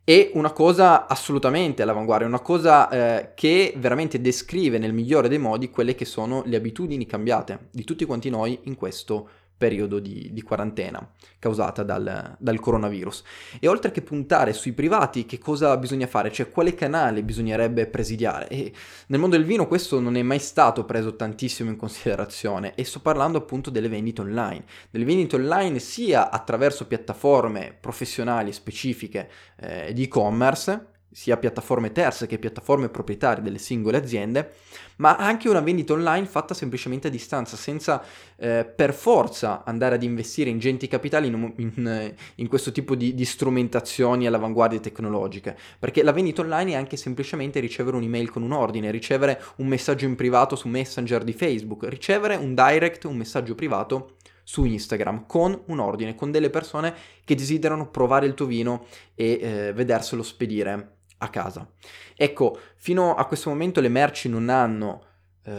è 0.08 0.30
una 0.32 0.52
cosa 0.52 1.06
assolutamente 1.06 1.82
all'avanguardia, 1.82 2.26
una 2.26 2.40
cosa 2.40 2.88
eh, 2.88 3.32
che 3.34 3.74
veramente 3.76 4.22
descrive 4.22 4.78
nel 4.78 4.94
migliore 4.94 5.28
dei 5.28 5.36
modi 5.36 5.68
quelle 5.68 5.94
che 5.94 6.06
sono 6.06 6.42
le 6.46 6.56
abitudini 6.56 7.04
cambiate 7.04 7.68
di 7.70 7.84
tutti 7.84 8.06
quanti 8.06 8.30
noi 8.30 8.58
in 8.62 8.74
questo 8.74 9.28
periodo 9.58 9.98
di, 9.98 10.30
di 10.32 10.42
quarantena 10.42 11.06
causata 11.38 11.82
dal, 11.82 12.36
dal, 12.38 12.60
coronavirus. 12.60 13.24
E 13.60 13.68
oltre 13.68 13.90
che 13.90 14.02
puntare 14.02 14.52
sui 14.52 14.72
privati, 14.72 15.26
che 15.26 15.38
cosa 15.38 15.76
bisogna 15.76 16.06
fare? 16.06 16.32
Cioè 16.32 16.48
quale 16.48 16.74
canale 16.74 17.22
bisognerebbe 17.22 17.86
presidiare? 17.86 18.48
E 18.48 18.72
nel 19.08 19.20
mondo 19.20 19.36
del 19.36 19.44
vino 19.44 19.66
questo 19.66 20.00
non 20.00 20.16
è 20.16 20.22
mai 20.22 20.38
stato 20.38 20.84
preso 20.84 21.16
tantissimo 21.16 21.68
in 21.68 21.76
considerazione 21.76 22.74
e 22.74 22.84
sto 22.84 23.00
parlando 23.00 23.38
appunto 23.38 23.68
delle 23.68 23.88
vendite 23.88 24.20
online. 24.20 24.64
Delle 24.90 25.04
vendite 25.04 25.36
online 25.36 25.80
sia 25.80 26.30
attraverso 26.30 26.86
piattaforme 26.86 27.76
professionali 27.78 28.52
specifiche 28.52 29.28
eh, 29.56 29.92
di 29.92 30.04
e-commerce, 30.04 30.96
sia 31.18 31.36
piattaforme 31.36 31.90
terze 31.90 32.28
che 32.28 32.38
piattaforme 32.38 32.90
proprietarie 32.90 33.42
delle 33.42 33.58
singole 33.58 33.96
aziende, 33.96 34.52
ma 34.98 35.16
anche 35.16 35.48
una 35.48 35.58
vendita 35.58 35.92
online 35.92 36.26
fatta 36.26 36.54
semplicemente 36.54 37.08
a 37.08 37.10
distanza, 37.10 37.56
senza 37.56 38.00
eh, 38.36 38.64
per 38.64 38.94
forza 38.94 39.64
andare 39.64 39.96
ad 39.96 40.04
investire 40.04 40.48
ingenti 40.48 40.86
capitali 40.86 41.26
in, 41.26 41.52
in, 41.56 42.14
in 42.36 42.46
questo 42.46 42.70
tipo 42.70 42.94
di, 42.94 43.14
di, 43.14 43.24
strumentazioni 43.24 44.28
all'avanguardia 44.28 44.78
tecnologiche, 44.78 45.58
perché 45.80 46.04
la 46.04 46.12
vendita 46.12 46.42
online 46.42 46.70
è 46.70 46.76
anche 46.76 46.96
semplicemente 46.96 47.58
ricevere 47.58 47.96
un'email 47.96 48.30
con 48.30 48.42
un 48.42 48.52
ordine, 48.52 48.92
ricevere 48.92 49.42
un 49.56 49.66
messaggio 49.66 50.04
in 50.04 50.14
privato 50.14 50.54
su 50.54 50.68
Messenger 50.68 51.24
di 51.24 51.32
Facebook, 51.32 51.82
ricevere 51.88 52.36
un 52.36 52.54
direct, 52.54 53.06
un 53.06 53.16
messaggio 53.16 53.56
privato 53.56 54.18
su 54.44 54.64
Instagram 54.64 55.26
con 55.26 55.62
un 55.66 55.80
ordine, 55.80 56.14
con 56.14 56.30
delle 56.30 56.48
persone 56.48 56.94
che 57.24 57.34
desiderano 57.34 57.90
provare 57.90 58.26
il 58.26 58.34
tuo 58.34 58.46
vino 58.46 58.86
e 59.16 59.40
eh, 59.42 59.72
vederselo 59.72 60.22
spedire 60.22 60.92
a 61.18 61.28
casa. 61.28 61.70
Ecco, 62.16 62.58
fino 62.76 63.14
a 63.14 63.24
questo 63.26 63.50
momento 63.50 63.80
le 63.80 63.88
merci 63.88 64.28
non 64.28 64.48
hanno, 64.48 65.04
eh, 65.42 65.52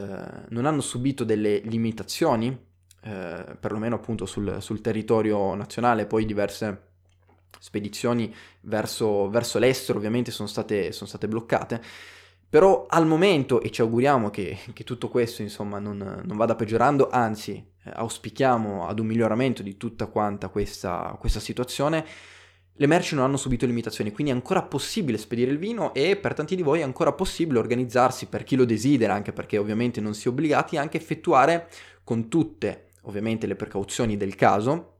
non 0.49 0.65
hanno 0.65 0.81
subito 0.81 1.23
delle 1.23 1.59
limitazioni, 1.59 2.67
eh, 3.01 3.57
perlomeno 3.59 3.95
appunto 3.95 4.25
sul, 4.25 4.57
sul, 4.61 4.81
territorio 4.81 5.55
nazionale, 5.55 6.05
poi 6.05 6.25
diverse 6.25 6.87
spedizioni 7.59 8.33
verso, 8.61 9.29
verso 9.29 9.57
l'estero 9.59 9.97
ovviamente 9.97 10.31
sono 10.31 10.47
state, 10.47 10.91
sono 10.91 11.07
state, 11.07 11.27
bloccate. 11.27 11.81
Però 12.49 12.87
al 12.89 13.05
momento, 13.05 13.61
e 13.61 13.69
ci 13.69 13.81
auguriamo 13.81 14.31
che, 14.31 14.57
che 14.73 14.83
tutto 14.83 15.07
questo 15.07 15.43
insomma 15.43 15.77
non, 15.77 15.97
non 15.97 16.37
vada 16.37 16.55
peggiorando, 16.55 17.09
anzi 17.09 17.63
auspichiamo 17.83 18.87
ad 18.87 18.99
un 18.99 19.05
miglioramento 19.05 19.61
di 19.61 19.77
tutta 19.77 20.07
quanta 20.07 20.49
questa, 20.49 21.15
questa 21.19 21.39
situazione, 21.39 22.05
le 22.79 22.87
merci 22.87 23.13
non 23.13 23.25
hanno 23.25 23.35
subito 23.35 23.65
limitazioni, 23.65 24.13
quindi 24.13 24.31
è 24.31 24.35
ancora 24.35 24.61
possibile 24.61 25.17
spedire 25.17 25.51
il 25.51 25.57
vino 25.57 25.93
e 25.93 26.15
per 26.15 26.33
tanti 26.33 26.55
di 26.55 26.61
voi 26.61 26.79
è 26.79 26.83
ancora 26.83 27.11
possibile 27.11 27.59
organizzarsi 27.59 28.27
per 28.27 28.45
chi 28.45 28.55
lo 28.55 28.63
desidera, 28.63 29.13
anche 29.13 29.33
perché 29.33 29.57
ovviamente 29.57 29.99
non 29.99 30.13
si 30.13 30.27
è 30.27 30.31
obbligati, 30.31 30.77
anche 30.77 30.95
effettuare 30.95 31.67
con 32.05 32.29
tutte 32.29 32.91
ovviamente 33.01 33.47
le 33.47 33.57
precauzioni 33.57 34.15
del 34.15 34.35
caso, 34.35 34.99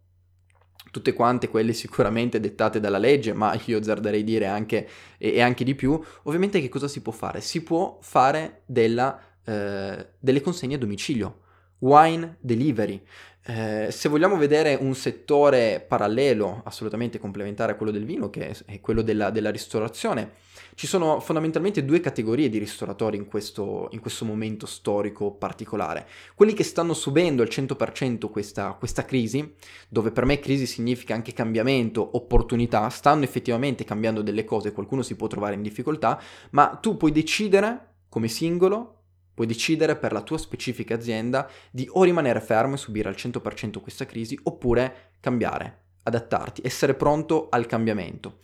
tutte 0.92 1.14
quante 1.14 1.48
quelle 1.48 1.72
sicuramente 1.72 2.42
dettate 2.42 2.82
dalla 2.82 2.98
legge, 2.98 3.32
ma 3.32 3.58
io 3.64 3.78
azzarderei 3.78 4.26
dire 4.26 4.48
anche 4.48 4.86
e, 5.18 5.40
anche 5.40 5.64
di 5.64 5.74
più, 5.74 5.98
ovviamente 6.24 6.60
che 6.60 6.68
cosa 6.68 6.90
si 6.90 7.02
può 7.02 7.14
fare? 7.14 7.40
Si 7.40 7.64
può 7.64 7.98
fare 8.02 8.64
della, 8.66 9.18
eh, 9.46 10.06
delle 10.20 10.42
consegne 10.42 10.76
a 10.76 10.80
domicilio, 10.80 11.44
wine 11.80 12.38
delivery. 12.40 13.02
Eh, 13.46 13.88
se 13.90 14.10
vogliamo 14.10 14.38
vedere 14.38 14.78
un 14.80 14.94
settore 14.94 15.84
parallelo, 15.88 16.62
assolutamente 16.66 17.18
complementare 17.18 17.72
a 17.72 17.76
quello 17.76 17.92
del 17.92 18.06
vino, 18.06 18.30
che 18.30 18.56
è 18.66 18.80
quello 18.80 19.02
della, 19.02 19.32
della 19.32 19.50
ristorazione, 19.50 20.34
ci 20.76 20.88
sono 20.88 21.20
fondamentalmente 21.20 21.84
due 21.84 22.00
categorie 22.00 22.48
di 22.48 22.58
ristoratori 22.58 23.18
in 23.18 23.26
questo, 23.26 23.90
in 23.92 24.00
questo, 24.00 24.24
momento 24.24 24.66
storico 24.66 25.32
particolare. 25.32 26.08
Quelli 26.36 26.54
che 26.54 26.64
stanno 26.64 26.94
subendo 26.94 27.42
al 27.42 27.50
100% 27.50 28.30
questa, 28.30 28.74
questa 28.74 29.04
crisi, 29.04 29.56
dove 29.90 30.12
per 30.12 30.26
me 30.26 30.40
crisi 30.40 30.66
significa 30.66 31.16
anche 31.16 31.34
cambiamento, 31.34 32.16
opportunità, 32.18 32.88
stanno 32.90 33.24
effettivamente 33.24 33.84
cambiando 33.84 34.22
delle 34.22 34.46
cose, 34.46 34.72
qualcuno 34.72 35.02
si 35.02 35.16
può 35.16 35.28
trovare 35.28 35.56
in 35.56 35.62
difficoltà, 35.62 36.22
ma 36.52 36.78
tu 36.82 36.98
puoi 36.98 37.12
decidere 37.12 37.88
come 38.08 38.28
singolo 38.28 38.99
Puoi 39.40 39.50
decidere 39.50 39.96
per 39.96 40.12
la 40.12 40.20
tua 40.20 40.38
specifica 40.38 40.96
azienda 40.96 41.50
di 41.72 41.88
o 41.94 42.04
rimanere 42.04 42.42
fermo 42.42 42.74
e 42.74 42.78
subire 42.78 43.08
al 43.08 43.16
100% 43.16 43.80
questa 43.80 44.06
crisi 44.06 44.38
oppure 44.44 45.14
cambiare, 45.22 45.84
adattarti, 46.04 46.60
essere 46.62 46.94
pronto 46.94 47.48
al 47.50 47.66
cambiamento. 47.66 48.40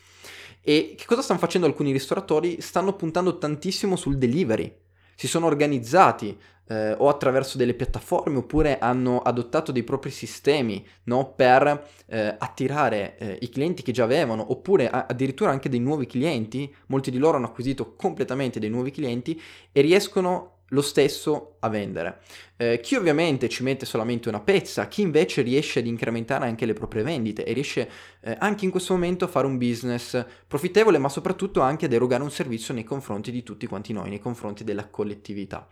E 0.62 0.96
che 0.98 1.04
cosa 1.04 1.22
stanno 1.22 1.40
facendo 1.40 1.68
alcuni 1.68 1.92
ristoratori? 1.92 2.62
Stanno 2.62 2.94
puntando 2.94 3.38
tantissimo 3.38 3.98
sul 3.98 4.18
delivery. 4.18 4.74
Si 5.16 5.28
sono 5.28 5.48
organizzati 5.48 6.40
eh, 6.68 6.94
o 6.94 7.10
attraverso 7.10 7.58
delle 7.58 7.74
piattaforme 7.74 8.38
oppure 8.38 8.80
hanno 8.80 9.20
adottato 9.20 9.74
dei 9.74 9.84
propri 9.84 10.12
sistemi 10.12 10.88
no, 11.04 11.34
per 11.34 11.90
eh, 12.06 12.36
attirare 12.40 13.18
eh, 13.18 13.38
i 13.42 13.50
clienti 13.50 13.84
che 13.84 13.92
già 13.92 14.06
avevano 14.06 14.50
oppure 14.50 14.90
a- 14.90 15.08
addirittura 15.10 15.52
anche 15.52 15.68
dei 15.68 15.82
nuovi 15.82 16.06
clienti. 16.06 16.74
Molti 16.86 17.12
di 17.12 17.18
loro 17.18 17.36
hanno 17.36 17.48
acquisito 17.48 17.96
completamente 17.96 18.62
dei 18.62 18.70
nuovi 18.70 18.92
clienti 18.92 19.42
e 19.74 19.82
riescono 19.82 20.55
lo 20.76 20.82
stesso 20.82 21.56
a 21.62 21.70
vendere. 21.70 22.20
Eh, 22.58 22.80
chi 22.82 22.96
ovviamente 22.96 23.50
ci 23.50 23.64
mette 23.64 23.86
solamente 23.86 24.30
una 24.30 24.42
pezza, 24.42 24.88
chi 24.88 25.02
invece 25.02 25.42
riesce 25.42 25.80
ad 25.80 25.88
incrementare 25.88 26.46
anche 26.46 26.66
le 26.66 26.74
proprie 26.74 27.02
vendite 27.02 27.44
e 27.44 27.54
riesce 27.54 27.90
eh, 28.22 28.36
anche 28.38 28.66
in 28.66 28.72
questo 28.72 28.94
momento 28.94 29.26
a 29.26 29.30
fare 29.30 29.48
un 29.48 29.58
business 29.58 30.24
profittevole, 30.46 31.00
ma 31.00 31.10
soprattutto 31.10 31.62
anche 31.62 31.86
ad 31.86 31.94
erogare 31.94 32.22
un 32.22 32.32
servizio 32.32 32.74
nei 32.74 32.84
confronti 32.84 33.32
di 33.32 33.42
tutti 33.42 33.66
quanti 33.66 33.94
noi, 33.94 34.10
nei 34.10 34.20
confronti 34.20 34.64
della 34.64 34.88
collettività 34.88 35.68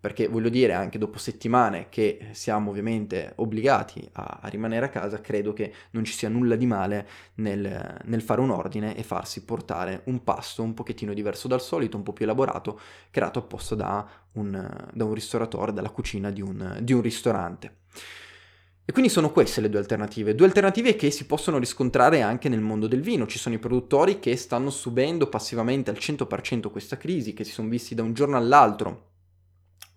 perché 0.00 0.28
voglio 0.28 0.48
dire 0.48 0.74
anche 0.74 0.96
dopo 0.96 1.18
settimane 1.18 1.88
che 1.88 2.28
siamo 2.30 2.70
ovviamente 2.70 3.32
obbligati 3.36 4.08
a, 4.12 4.38
a 4.42 4.48
rimanere 4.48 4.86
a 4.86 4.90
casa, 4.90 5.20
credo 5.20 5.52
che 5.52 5.72
non 5.90 6.04
ci 6.04 6.12
sia 6.12 6.28
nulla 6.28 6.54
di 6.54 6.66
male 6.66 7.08
nel, 7.34 7.98
nel, 8.04 8.22
fare 8.22 8.40
un 8.40 8.50
ordine 8.50 8.96
e 8.96 9.02
farsi 9.02 9.44
portare 9.44 10.02
un 10.04 10.22
pasto 10.22 10.62
un 10.62 10.74
pochettino 10.74 11.12
diverso 11.12 11.48
dal 11.48 11.60
solito, 11.60 11.96
un 11.96 12.04
po' 12.04 12.12
più 12.12 12.24
elaborato, 12.24 12.78
creato 13.10 13.40
apposta 13.40 13.74
da 13.74 14.08
un, 14.32 14.86
da 14.92 15.04
un 15.04 15.14
ristoratore, 15.14 15.72
dalla 15.72 15.90
cucina 15.90 16.30
di 16.30 16.42
un, 16.42 16.78
di 16.80 16.92
un 16.92 17.00
ristorante. 17.00 17.76
E 18.84 18.92
quindi 18.92 19.10
sono 19.10 19.32
queste 19.32 19.60
le 19.60 19.68
due 19.68 19.80
alternative, 19.80 20.34
due 20.34 20.46
alternative 20.46 20.96
che 20.96 21.10
si 21.10 21.26
possono 21.26 21.58
riscontrare 21.58 22.22
anche 22.22 22.48
nel 22.48 22.60
mondo 22.60 22.86
del 22.86 23.02
vino. 23.02 23.26
Ci 23.26 23.38
sono 23.38 23.54
i 23.54 23.58
produttori 23.58 24.18
che 24.18 24.34
stanno 24.36 24.70
subendo 24.70 25.28
passivamente 25.28 25.90
al 25.90 25.98
100% 25.98 26.70
questa 26.70 26.96
crisi, 26.96 27.34
che 27.34 27.44
si 27.44 27.52
sono 27.52 27.68
visti 27.68 27.94
da 27.94 28.02
un 28.02 28.14
giorno 28.14 28.38
all'altro 28.38 29.07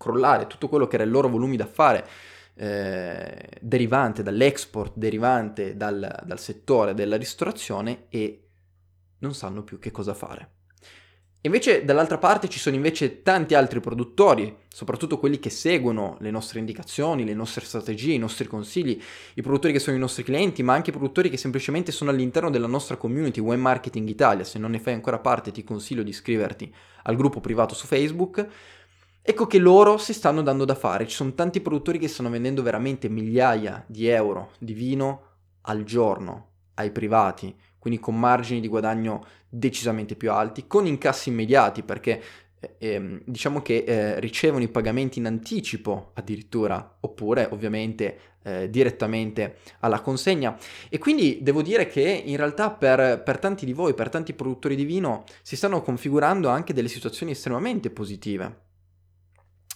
crollare 0.02 0.48
tutto 0.48 0.68
quello 0.68 0.88
che 0.88 0.96
era 0.96 1.04
il 1.04 1.12
loro 1.12 1.30
volume 1.30 1.56
d'affare 1.56 2.08
eh, 2.56 3.50
derivante 3.62 4.24
dall'export, 4.24 4.94
derivante 4.96 5.78
dal, 5.78 6.24
dal 6.26 6.40
settore 6.40 6.94
della 6.94 7.18
ristorazione 7.18 8.06
e 8.10 8.48
non 9.20 9.34
sanno 9.34 9.64
più 9.64 9.80
che 9.80 9.92
cosa 9.92 10.14
fare. 10.14 10.50
Invece 11.44 11.84
dall'altra 11.84 12.20
parte 12.20 12.48
ci 12.50 12.60
sono 12.60 12.76
invece 12.76 13.24
tanti 13.24 13.56
altri 13.56 13.80
produttori, 13.80 14.56
soprattutto 14.68 15.18
quelli 15.18 15.40
che 15.40 15.50
seguono 15.50 16.18
le 16.20 16.30
nostre 16.30 16.60
indicazioni, 16.60 17.26
le 17.26 17.34
nostre 17.34 17.66
strategie, 17.66 18.14
i 18.14 18.20
nostri 18.20 18.46
consigli, 18.46 19.02
i 19.34 19.42
produttori 19.42 19.74
che 19.74 19.80
sono 19.80 19.98
i 19.98 20.00
nostri 20.00 20.22
clienti, 20.22 20.62
ma 20.62 20.76
anche 20.76 20.92
i 20.92 20.94
produttori 20.94 21.32
che 21.32 21.38
semplicemente 21.38 21.92
sono 21.92 22.12
all'interno 22.12 22.52
della 22.52 22.68
nostra 22.68 22.96
community 22.96 23.40
Web 23.40 23.60
Marketing 23.60 24.08
Italia. 24.08 24.44
Se 24.44 24.60
non 24.60 24.70
ne 24.70 24.80
fai 24.80 24.94
ancora 24.94 25.18
parte 25.18 25.50
ti 25.50 25.64
consiglio 25.64 26.04
di 26.04 26.12
iscriverti 26.12 26.72
al 27.04 27.16
gruppo 27.16 27.40
privato 27.40 27.74
su 27.74 27.88
Facebook 27.88 28.48
Ecco 29.24 29.46
che 29.46 29.60
loro 29.60 30.00
si 30.00 30.14
stanno 30.14 30.42
dando 30.42 30.66
da 30.66 30.74
fare, 30.74 31.06
ci 31.06 31.16
sono 31.16 31.36
tanti 31.36 31.62
produttori 31.62 32.00
che 32.00 32.08
stanno 32.08 32.32
vendendo 32.32 32.64
veramente 32.64 33.08
migliaia 33.08 33.84
di 33.86 34.08
euro 34.08 34.54
di 34.58 34.74
vino 34.74 35.22
al 35.62 35.84
giorno 35.84 36.48
ai 36.76 36.90
privati, 36.90 37.56
quindi 37.78 38.00
con 38.00 38.18
margini 38.18 38.60
di 38.60 38.68
guadagno 38.68 39.24
decisamente 39.48 40.16
più 40.16 40.32
alti, 40.32 40.66
con 40.66 40.88
incassi 40.88 41.30
immediati 41.30 41.84
perché 41.84 42.20
eh, 42.60 42.76
ehm, 42.80 43.22
diciamo 43.24 43.62
che 43.62 43.84
eh, 43.86 44.20
ricevono 44.20 44.64
i 44.64 44.70
pagamenti 44.70 45.20
in 45.20 45.28
anticipo 45.28 46.14
addirittura, 46.16 46.98
oppure 47.02 47.48
ovviamente 47.52 48.20
eh, 48.42 48.72
direttamente 48.72 49.58
alla 49.82 50.02
consegna. 50.02 50.58
E 50.90 50.98
quindi 50.98 51.38
devo 51.44 51.62
dire 51.62 51.86
che 51.86 52.24
in 52.26 52.38
realtà 52.38 52.72
per, 52.72 53.22
per 53.24 53.38
tanti 53.38 53.66
di 53.68 53.74
voi, 53.74 53.94
per 53.94 54.10
tanti 54.10 54.34
produttori 54.34 54.76
di 54.76 54.84
vino, 54.84 55.26
si 55.44 55.56
stanno 55.56 55.84
configurando 55.84 56.50
anche 56.50 56.74
delle 56.74 56.88
situazioni 56.88 57.34
estremamente 57.34 57.92
positive 57.92 58.70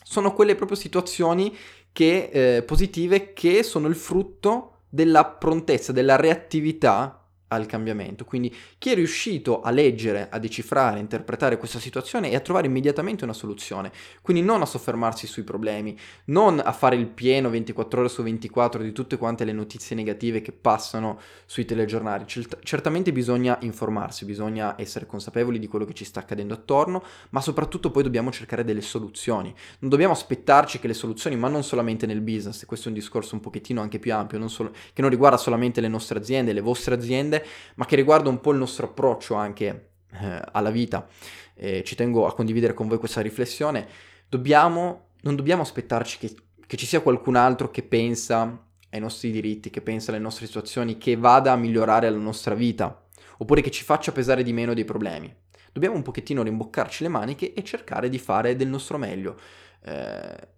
sono 0.07 0.33
quelle 0.33 0.53
proprio 0.53 0.77
situazioni 0.77 1.55
che, 1.91 2.29
eh, 2.31 2.61
positive 2.63 3.33
che 3.33 3.63
sono 3.63 3.87
il 3.87 3.95
frutto 3.95 4.81
della 4.87 5.25
prontezza, 5.25 5.91
della 5.91 6.15
reattività 6.15 7.24
al 7.49 7.65
cambiamento. 7.65 8.25
Quindi 8.25 8.53
chi 8.77 8.91
è 8.91 8.95
riuscito 8.95 9.61
a 9.61 9.69
leggere, 9.69 10.27
a 10.29 10.39
decifrare, 10.39 10.97
a 10.97 10.99
interpretare 10.99 11.57
questa 11.57 11.79
situazione 11.79 12.31
e 12.31 12.35
a 12.35 12.39
trovare 12.39 12.67
immediatamente 12.67 13.23
una 13.23 13.33
soluzione. 13.33 13.91
Quindi 14.21 14.41
non 14.41 14.61
a 14.61 14.65
soffermarsi 14.65 15.27
sui 15.27 15.43
problemi, 15.43 15.97
non 16.25 16.61
a 16.63 16.71
fare 16.71 16.95
il 16.95 17.07
pieno 17.07 17.49
24 17.49 17.99
ore 17.99 18.09
su 18.09 18.23
24 18.23 18.81
di 18.81 18.91
tutte 18.91 19.17
quante 19.17 19.45
le 19.45 19.51
notizie 19.51 19.95
negative 19.95 20.41
che 20.41 20.51
passano 20.51 21.19
sui 21.45 21.65
telegiornali. 21.65 22.25
Cert- 22.25 22.59
certamente 22.63 23.11
bisogna 23.11 23.57
informarsi, 23.61 24.25
bisogna 24.25 24.75
essere 24.77 25.05
consapevoli 25.05 25.59
di 25.59 25.67
quello 25.67 25.85
che 25.85 25.93
ci 25.93 26.05
sta 26.05 26.21
accadendo 26.21 26.53
attorno, 26.53 27.03
ma 27.29 27.41
soprattutto 27.41 27.91
poi 27.91 28.03
dobbiamo 28.03 28.31
cercare 28.31 28.63
delle 28.63 28.81
soluzioni. 28.81 29.53
Non 29.79 29.89
dobbiamo 29.89 30.13
aspettarci 30.13 30.79
che 30.79 30.87
le 30.87 30.93
soluzioni, 30.93 31.35
ma 31.35 31.47
non 31.47 31.63
solamente 31.63 32.05
nel 32.05 32.21
business, 32.21 32.65
questo 32.65 32.87
è 32.87 32.91
un 32.91 32.97
discorso 32.97 33.35
un 33.35 33.41
pochettino 33.41 33.81
anche 33.81 33.99
più 33.99 34.13
ampio, 34.13 34.37
non 34.37 34.49
solo, 34.49 34.71
che 34.93 35.01
non 35.01 35.09
riguarda 35.09 35.37
solamente 35.37 35.81
le 35.81 35.87
nostre 35.87 36.19
aziende, 36.19 36.53
le 36.53 36.61
vostre 36.61 36.95
aziende, 36.95 37.44
ma 37.75 37.85
che 37.85 37.95
riguarda 37.95 38.29
un 38.29 38.39
po' 38.39 38.51
il 38.51 38.57
nostro 38.57 38.87
approccio 38.87 39.35
anche 39.35 39.89
eh, 40.11 40.41
alla 40.51 40.71
vita. 40.71 41.07
Eh, 41.55 41.83
ci 41.83 41.95
tengo 41.95 42.25
a 42.27 42.33
condividere 42.33 42.73
con 42.73 42.87
voi 42.87 42.97
questa 42.97 43.21
riflessione. 43.21 43.87
Dobbiamo, 44.27 45.09
non 45.21 45.35
dobbiamo 45.35 45.61
aspettarci 45.61 46.17
che, 46.17 46.35
che 46.65 46.77
ci 46.77 46.85
sia 46.85 47.01
qualcun 47.01 47.35
altro 47.35 47.69
che 47.71 47.83
pensa 47.83 48.65
ai 48.89 48.99
nostri 48.99 49.31
diritti, 49.31 49.69
che 49.69 49.81
pensa 49.81 50.11
alle 50.11 50.19
nostre 50.19 50.45
situazioni, 50.45 50.97
che 50.97 51.15
vada 51.15 51.51
a 51.51 51.57
migliorare 51.57 52.09
la 52.09 52.17
nostra 52.17 52.55
vita, 52.55 53.05
oppure 53.37 53.61
che 53.61 53.71
ci 53.71 53.83
faccia 53.83 54.11
pesare 54.11 54.43
di 54.43 54.53
meno 54.53 54.73
dei 54.73 54.85
problemi. 54.85 55.33
dobbiamo 55.71 55.95
un 55.95 56.03
pochettino 56.03 56.41
rimboccarci 56.41 57.03
le 57.03 57.09
maniche 57.09 57.53
e 57.53 57.61
cercare 57.63 58.07
di 58.07 58.17
fare 58.17 58.55
del 58.55 58.69
nostro 58.69 58.97
meglio. 58.97 59.37
Eh, 59.83 60.54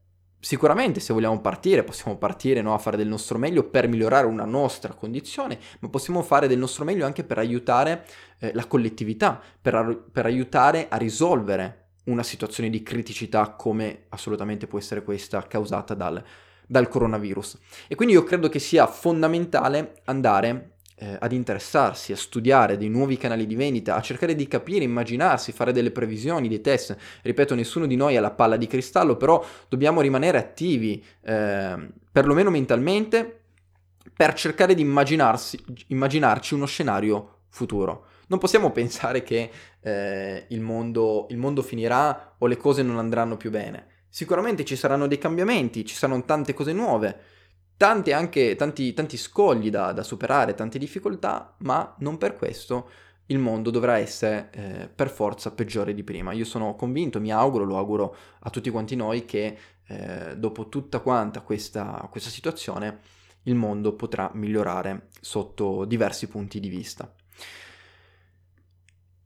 Sicuramente 0.48 1.02
se 1.02 1.12
vogliamo 1.12 1.42
partire 1.42 1.84
possiamo 1.84 2.18
partire 2.18 2.62
no, 2.62 2.74
a 2.74 2.78
fare 2.78 2.96
del 2.96 3.10
nostro 3.10 3.38
meglio 3.38 3.64
per 3.64 3.90
migliorare 3.90 4.28
una 4.28 4.46
nostra 4.46 4.94
condizione, 4.94 5.60
ma 5.80 5.90
possiamo 5.90 6.22
fare 6.22 6.48
del 6.48 6.58
nostro 6.58 6.86
meglio 6.86 7.06
anche 7.06 7.26
per 7.26 7.38
aiutare 7.38 8.06
eh, 8.40 8.54
la 8.54 8.66
collettività, 8.66 9.42
per, 9.62 10.06
per 10.10 10.26
aiutare 10.26 10.88
a 10.88 10.96
risolvere 10.96 11.88
una 12.06 12.24
situazione 12.24 12.70
di 12.70 12.82
criticità 12.82 13.56
come 13.56 14.06
assolutamente 14.08 14.68
può 14.68 14.80
essere 14.80 15.04
questa 15.04 15.46
causata 15.46 15.94
dal, 15.94 16.24
dal 16.66 16.88
coronavirus. 16.88 17.58
E 17.90 17.96
quindi 17.96 18.14
io 18.14 18.24
credo 18.24 18.48
che 18.48 18.60
sia 18.60 18.88
fondamentale 18.88 20.00
andare 20.06 20.77
eh, 21.00 21.16
ad 21.20 21.32
interessarsi, 21.32 22.12
a 22.12 22.16
studiare 22.18 22.78
dei 22.78 22.90
nuovi 22.90 23.18
canali 23.18 23.46
di 23.46 23.56
vendita, 23.56 23.96
a 23.96 24.02
cercare 24.02 24.36
di 24.36 24.48
capire, 24.48 24.84
immaginarsi, 24.84 25.52
fare 25.52 25.72
delle 25.72 25.92
previsioni, 25.92 26.48
dei 26.48 26.62
test. 26.62 26.98
Ripeto, 27.22 27.54
nessuno 27.56 27.86
di 27.86 27.96
noi 27.96 28.18
ha 28.18 28.22
la 28.22 28.32
palla 28.32 28.58
di 28.58 28.68
cristallo, 28.68 29.16
però 29.16 29.44
dobbiamo 29.70 30.02
rimanere 30.02 30.38
attivi, 30.38 31.04
eh, 31.22 31.90
perlomeno 32.12 32.50
mentalmente, 32.50 33.42
per 34.12 34.34
cercare 34.34 34.74
di 34.74 34.82
immaginarci 34.82 36.54
uno 36.54 36.66
scenario 36.66 37.42
futuro. 37.50 38.06
Non 38.28 38.40
possiamo 38.40 38.72
pensare 38.72 39.22
che 39.22 39.52
eh, 39.80 40.46
il, 40.50 40.62
mondo, 40.62 41.28
il 41.30 41.38
mondo 41.38 41.62
finirà 41.62 42.34
o 42.40 42.48
le 42.48 42.58
cose 42.58 42.82
non 42.82 42.98
andranno 42.98 43.38
più 43.38 43.52
bene. 43.52 43.86
Sicuramente 44.10 44.66
ci 44.66 44.76
saranno 44.76 45.06
dei 45.06 45.20
cambiamenti, 45.20 45.86
ci 45.86 45.94
saranno 45.94 46.26
tante 46.26 46.54
cose 46.54 46.74
nuove, 46.74 47.20
tanti, 47.78 48.12
anche, 48.12 48.56
tanti, 48.56 48.94
tanti 48.94 49.18
scogli 49.18 49.70
da, 49.70 49.94
da, 49.94 50.04
superare, 50.04 50.56
tante 50.56 50.80
difficoltà, 50.80 51.56
ma 51.60 51.96
non 52.00 52.18
per 52.18 52.36
questo 52.36 52.90
il 53.28 53.40
mondo 53.40 53.70
dovrà 53.70 53.98
essere 53.98 54.50
eh, 54.52 54.90
per 54.94 55.10
forza 55.10 55.52
peggiore 55.52 55.94
di 55.94 56.04
prima. 56.04 56.32
Io 56.34 56.46
sono 56.46 56.76
convinto, 56.76 57.20
mi 57.20 57.32
auguro, 57.32 57.66
lo 57.66 57.78
auguro 57.78 58.16
a 58.40 58.50
tutti 58.50 58.70
quanti 58.70 58.96
noi 58.96 59.26
che 59.26 59.58
eh, 59.88 60.36
dopo 60.38 60.70
tutta 60.70 61.00
quanta 61.00 61.42
questa, 61.42 62.08
questa 62.10 62.30
situazione 62.30 63.00
il 63.44 63.56
mondo 63.56 63.94
potrà 63.94 64.30
migliorare 64.34 65.08
sotto 65.22 65.86
diversi 65.86 66.28
punti 66.28 66.60
di 66.60 66.70
vista. 66.70 67.14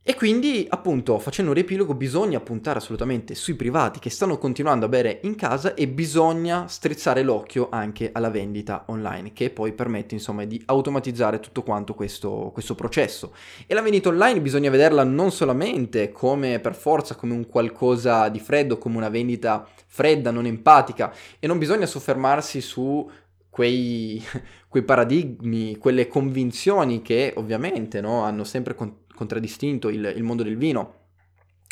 E 0.04 0.16
quindi, 0.16 0.66
appunto, 0.68 1.20
facendo 1.20 1.52
un 1.52 1.56
riepilogo, 1.56 1.94
bisogna 1.94 2.40
puntare 2.40 2.80
assolutamente 2.80 3.36
sui 3.36 3.54
privati 3.54 4.00
che 4.00 4.10
stanno 4.10 4.36
continuando 4.36 4.86
a 4.86 4.88
bere 4.88 5.20
in 5.22 5.36
casa 5.36 5.74
e 5.74 5.86
bisogna 5.86 6.66
strizzare 6.66 7.22
l'occhio 7.22 7.68
anche 7.70 8.10
alla 8.12 8.28
vendita 8.28 8.82
online, 8.88 9.32
che 9.32 9.50
poi 9.50 9.72
permette, 9.72 10.14
insomma, 10.14 10.44
di 10.44 10.60
automatizzare 10.66 11.38
tutto 11.38 11.62
quanto 11.62 11.94
questo, 11.94 12.50
questo 12.52 12.74
processo. 12.74 13.32
E 13.64 13.74
la 13.74 13.80
vendita 13.80 14.08
online 14.08 14.40
bisogna 14.40 14.70
vederla 14.70 15.04
non 15.04 15.30
solamente 15.30 16.10
come 16.10 16.58
per 16.58 16.74
forza, 16.74 17.14
come 17.14 17.34
un 17.34 17.46
qualcosa 17.46 18.28
di 18.28 18.40
freddo, 18.40 18.78
come 18.78 18.96
una 18.96 19.08
vendita 19.08 19.64
fredda, 19.86 20.32
non 20.32 20.46
empatica, 20.46 21.14
e 21.38 21.46
non 21.46 21.58
bisogna 21.58 21.86
soffermarsi 21.86 22.60
su 22.60 23.08
quei, 23.52 24.20
quei 24.66 24.82
paradigmi, 24.82 25.76
quelle 25.76 26.08
convinzioni 26.08 27.02
che 27.02 27.34
ovviamente 27.36 28.00
no, 28.00 28.22
hanno 28.22 28.44
sempre 28.44 28.74
con- 28.74 29.01
contraddistinto 29.14 29.88
il, 29.88 30.12
il 30.16 30.22
mondo 30.22 30.42
del 30.42 30.56
vino 30.56 31.00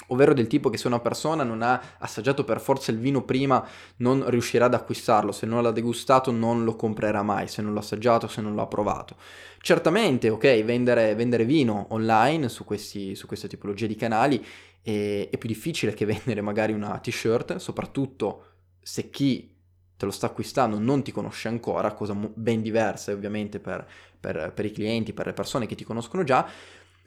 ovvero 0.08 0.34
del 0.34 0.46
tipo 0.46 0.70
che 0.70 0.78
se 0.78 0.86
una 0.86 1.00
persona 1.00 1.42
non 1.42 1.62
ha 1.62 1.80
assaggiato 1.98 2.44
per 2.44 2.60
forza 2.60 2.90
il 2.90 2.98
vino 2.98 3.22
prima 3.22 3.64
non 3.96 4.28
riuscirà 4.28 4.66
ad 4.66 4.74
acquistarlo, 4.74 5.32
se 5.32 5.46
non 5.46 5.62
l'ha 5.62 5.70
degustato 5.70 6.30
non 6.30 6.64
lo 6.64 6.76
comprerà 6.76 7.22
mai, 7.22 7.48
se 7.48 7.62
non 7.62 7.74
l'ha 7.74 7.80
assaggiato, 7.80 8.26
se 8.26 8.40
non 8.40 8.54
l'ha 8.54 8.66
provato. 8.66 9.16
Certamente, 9.60 10.30
ok, 10.30 10.64
vendere, 10.64 11.14
vendere 11.14 11.44
vino 11.44 11.86
online 11.90 12.48
su, 12.48 12.64
questi, 12.64 13.14
su, 13.14 13.26
queste 13.26 13.48
tipologie 13.48 13.86
di 13.86 13.96
canali 13.96 14.44
è, 14.82 15.28
è 15.30 15.38
più 15.38 15.48
difficile 15.48 15.94
che 15.94 16.06
vendere 16.06 16.40
magari 16.40 16.72
una 16.72 16.98
t-shirt, 16.98 17.56
soprattutto 17.56 18.44
se 18.80 19.10
chi 19.10 19.58
te 19.96 20.06
lo 20.06 20.12
sta 20.12 20.26
acquistando 20.26 20.78
non 20.78 21.02
ti 21.02 21.12
conosce 21.12 21.48
ancora, 21.48 21.92
cosa 21.92 22.14
ben 22.14 22.62
diversa 22.62 23.12
ovviamente 23.12 23.60
per, 23.60 23.86
per, 24.18 24.50
per 24.54 24.64
i 24.64 24.72
clienti, 24.72 25.12
per 25.12 25.26
le 25.26 25.34
persone 25.34 25.66
che 25.66 25.74
ti 25.74 25.84
conoscono 25.84 26.24
già, 26.24 26.48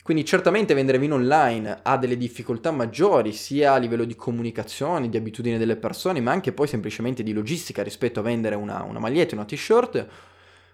quindi 0.04 0.26
certamente 0.26 0.74
vendere 0.74 1.00
vino 1.00 1.16
online 1.16 1.80
ha 1.82 1.98
delle 1.98 2.18
difficoltà 2.18 2.72
maggiori 2.72 3.32
sia 3.32 3.74
a 3.74 3.78
livello 3.78 4.04
di 4.04 4.16
comunicazione, 4.16 5.08
di 5.08 5.16
abitudine 5.16 5.58
delle 5.58 5.78
persone, 5.78 6.20
ma 6.20 6.32
anche 6.34 6.52
poi 6.52 6.68
semplicemente 6.68 7.24
di 7.24 7.32
logistica 7.32 7.82
rispetto 7.84 8.20
a 8.20 8.24
vendere 8.24 8.56
una, 8.56 8.84
una 8.84 9.00
maglietta, 9.00 9.36
una 9.36 9.46
t-shirt 9.46 10.08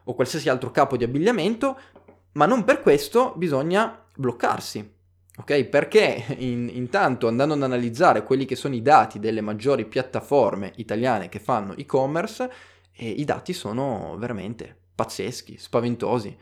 o 0.06 0.16
qualsiasi 0.16 0.50
altro 0.50 0.72
capo 0.72 0.98
di 0.98 1.04
abbigliamento, 1.04 1.80
ma 2.34 2.48
non 2.48 2.64
per 2.64 2.82
questo 2.82 3.34
bisogna 3.38 4.04
bloccarsi. 4.16 4.98
Ok? 5.38 5.64
Perché 5.66 6.26
in, 6.40 6.68
intanto 6.74 7.28
andando 7.28 7.54
ad 7.54 7.62
analizzare 7.62 8.24
quelli 8.24 8.46
che 8.46 8.56
sono 8.56 8.74
i 8.74 8.82
dati 8.82 9.20
delle 9.20 9.42
maggiori 9.42 9.86
piattaforme 9.86 10.74
italiane 10.78 11.30
che 11.30 11.40
fanno 11.40 11.76
e-commerce, 11.78 12.52
eh, 12.94 13.10
i 13.10 13.26
dati 13.26 13.54
sono 13.54 14.16
veramente 14.18 14.76
pazzeschi, 14.96 15.56
spaventosi. 15.60 16.36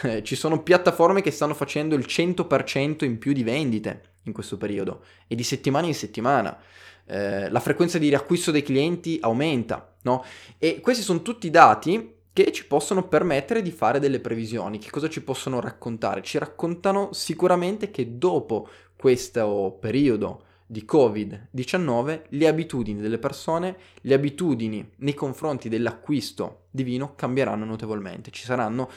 Eh, 0.00 0.22
ci 0.22 0.36
sono 0.36 0.62
piattaforme 0.62 1.20
che 1.20 1.30
stanno 1.30 1.54
facendo 1.54 1.94
il 1.94 2.06
100% 2.08 3.04
in 3.04 3.18
più 3.18 3.32
di 3.32 3.42
vendite 3.42 4.14
in 4.22 4.32
questo 4.32 4.56
periodo 4.56 5.04
e 5.26 5.34
di 5.34 5.42
settimana 5.42 5.86
in 5.86 5.94
settimana. 5.94 6.58
Eh, 7.04 7.50
la 7.50 7.60
frequenza 7.60 7.98
di 7.98 8.08
riacquisto 8.08 8.50
dei 8.50 8.62
clienti 8.62 9.18
aumenta, 9.20 9.94
no? 10.02 10.24
E 10.58 10.80
questi 10.80 11.02
sono 11.02 11.22
tutti 11.22 11.50
dati 11.50 12.20
che 12.32 12.50
ci 12.52 12.66
possono 12.66 13.06
permettere 13.06 13.60
di 13.60 13.70
fare 13.70 13.98
delle 13.98 14.20
previsioni. 14.20 14.78
Che 14.78 14.90
cosa 14.90 15.08
ci 15.08 15.22
possono 15.22 15.60
raccontare? 15.60 16.22
Ci 16.22 16.38
raccontano 16.38 17.10
sicuramente 17.12 17.90
che 17.90 18.16
dopo 18.16 18.68
questo 18.96 19.76
periodo 19.78 20.44
di 20.64 20.86
Covid-19 20.90 22.22
le 22.30 22.46
abitudini 22.46 23.02
delle 23.02 23.18
persone, 23.18 23.76
le 24.00 24.14
abitudini 24.14 24.92
nei 24.98 25.12
confronti 25.12 25.68
dell'acquisto 25.68 26.62
di 26.70 26.82
vino 26.82 27.12
cambieranno 27.14 27.66
notevolmente. 27.66 28.30
Ci 28.30 28.44
saranno 28.44 28.88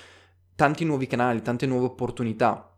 tanti 0.56 0.86
nuovi 0.86 1.08
canali, 1.08 1.42
tante 1.42 1.66
nuove 1.66 1.86
opportunità. 1.86 2.70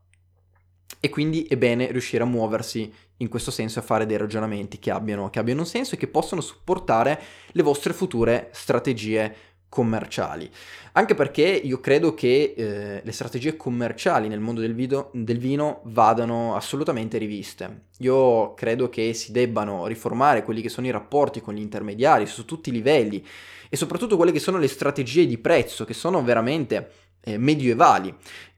E 1.00 1.10
quindi 1.10 1.44
è 1.44 1.58
bene 1.58 1.92
riuscire 1.92 2.24
a 2.24 2.26
muoversi 2.26 2.92
in 3.18 3.30
questo 3.30 3.52
senso 3.52 3.80
e 3.80 3.82
a 3.82 3.86
fare 3.86 4.06
dei 4.06 4.18
ragionamenti 4.18 4.80
che 4.80 4.92
abbiano, 4.92 5.30
che 5.30 5.40
abbiano 5.40 5.62
un 5.62 5.68
senso 5.68 5.96
e 5.96 5.98
che 5.98 6.08
possano 6.08 6.42
supportare 6.42 7.22
le 7.52 7.62
vostre 7.63 7.94
future 7.94 8.50
strategie 8.52 9.36
commerciali. 9.70 10.50
Anche 10.94 11.13
perché 11.13 11.44
io 11.44 11.80
credo 11.80 12.13
che 12.13 12.54
eh, 12.56 13.02
le 13.04 13.12
strategie 13.12 13.56
commerciali 13.56 14.28
nel 14.28 14.40
mondo 14.40 14.62
del, 14.62 14.74
video, 14.74 15.10
del, 15.13 15.38
vino 15.38 15.82
vadano 15.86 16.56
assolutamente 16.56 17.18
riviste. 17.18 17.86
Io 18.00 18.54
credo 18.54 18.90
che 18.90 19.13
si 19.13 19.32
debbano 19.32 19.86
riformare 19.86 20.44
quelli 20.44 20.62
che 20.62 20.70
sono 20.70 20.88
i 20.88 20.92
rapporti 20.92 21.42
con 21.42 21.54
gli 21.54 21.60
intermediari 21.60 22.26
su 22.26 22.46
tutti 22.46 22.70
i 22.70 22.72
livelli 22.72 23.24
e 23.70 23.76
soprattutto 23.76 24.16
quelle 24.16 24.32
che 24.32 24.40
sono 24.40 24.58
le 24.58 24.68
strategie 24.68 25.28
di 25.28 25.38
prezzo 25.38 25.84
che 25.84 25.94
sono 25.94 26.24
veramente 26.24 26.90
eh, 27.28 27.38
medievali. 27.38 28.16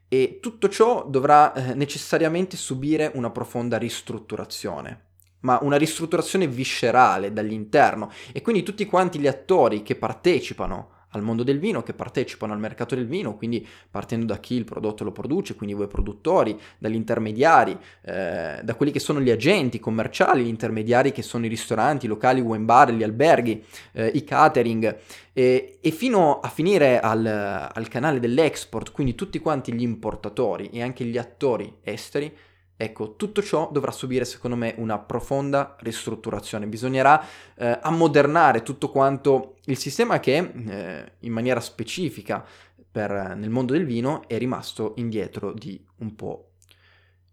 E 0.08 0.38
tutto 0.40 0.68
ciò 0.68 1.04
dovrà 1.06 1.52
eh, 1.52 1.74
necessariamente 1.74 2.56
subire 2.56 3.10
una 3.14 3.30
profonda 3.30 3.78
ristrutturazione. 3.78 5.08
Ma 5.40 5.58
una 5.62 5.76
ristrutturazione 5.76 6.46
viscerale 6.46 7.32
dall'interno. 7.32 8.10
E 8.32 8.42
quindi 8.42 8.62
tutti 8.62 8.86
quanti 8.86 9.18
gli 9.18 9.26
attori 9.26 9.82
che 9.82 9.96
partecipano 9.96 10.98
al 11.10 11.22
mondo 11.22 11.42
del 11.42 11.58
vino, 11.58 11.82
che 11.82 11.92
partecipano 11.92 12.52
al 12.52 12.58
mercato 12.58 12.94
del 12.94 13.06
vino, 13.06 13.36
quindi 13.36 13.66
partendo 13.90 14.26
da 14.26 14.38
chi 14.38 14.54
il 14.54 14.64
prodotto 14.64 15.04
lo 15.04 15.12
produce, 15.12 15.54
quindi 15.54 15.74
voi 15.74 15.86
produttori, 15.86 16.58
dagli 16.78 16.94
intermediari, 16.94 17.76
eh, 18.02 18.60
da 18.62 18.74
quelli 18.74 18.92
che 18.92 19.00
sono 19.00 19.20
gli 19.20 19.30
agenti 19.30 19.80
commerciali, 19.80 20.44
gli 20.44 20.48
intermediari 20.48 21.12
che 21.12 21.22
sono 21.22 21.46
i 21.46 21.48
ristoranti, 21.48 22.06
i 22.06 22.08
locali, 22.08 22.40
i 22.40 22.42
wine 22.42 22.64
bar, 22.64 22.92
gli 22.92 23.02
alberghi, 23.02 23.64
eh, 23.92 24.06
i 24.08 24.24
catering, 24.24 24.98
e, 25.32 25.78
e, 25.80 25.90
fino 25.90 26.40
a 26.40 26.48
finire 26.48 27.00
al, 27.00 27.24
al 27.72 27.88
canale 27.88 28.20
dell'export, 28.20 28.92
quindi 28.92 29.14
tutti 29.14 29.38
quanti 29.38 29.72
gli 29.72 29.82
importatori 29.82 30.70
e 30.70 30.82
anche 30.82 31.04
gli 31.04 31.18
attori 31.18 31.72
esteri, 31.82 32.34
Ecco, 32.82 33.14
tutto 33.14 33.42
ciò 33.42 33.68
dovrà 33.70 33.90
subire 33.90 34.24
secondo 34.24 34.56
me 34.56 34.74
una 34.78 34.98
profonda 34.98 35.76
ristrutturazione. 35.80 36.66
Bisognerà 36.66 37.22
eh, 37.54 37.78
ammodernare 37.82 38.62
tutto 38.62 38.88
quanto 38.88 39.56
il 39.66 39.76
sistema 39.76 40.18
che 40.18 40.38
eh, 40.38 41.12
in 41.18 41.30
maniera 41.30 41.60
specifica 41.60 42.42
per, 42.90 43.34
nel 43.36 43.50
mondo 43.50 43.74
del 43.74 43.84
vino 43.84 44.26
è 44.26 44.38
rimasto 44.38 44.94
indietro 44.96 45.52
di 45.52 45.78
un 45.98 46.16
po' 46.16 46.52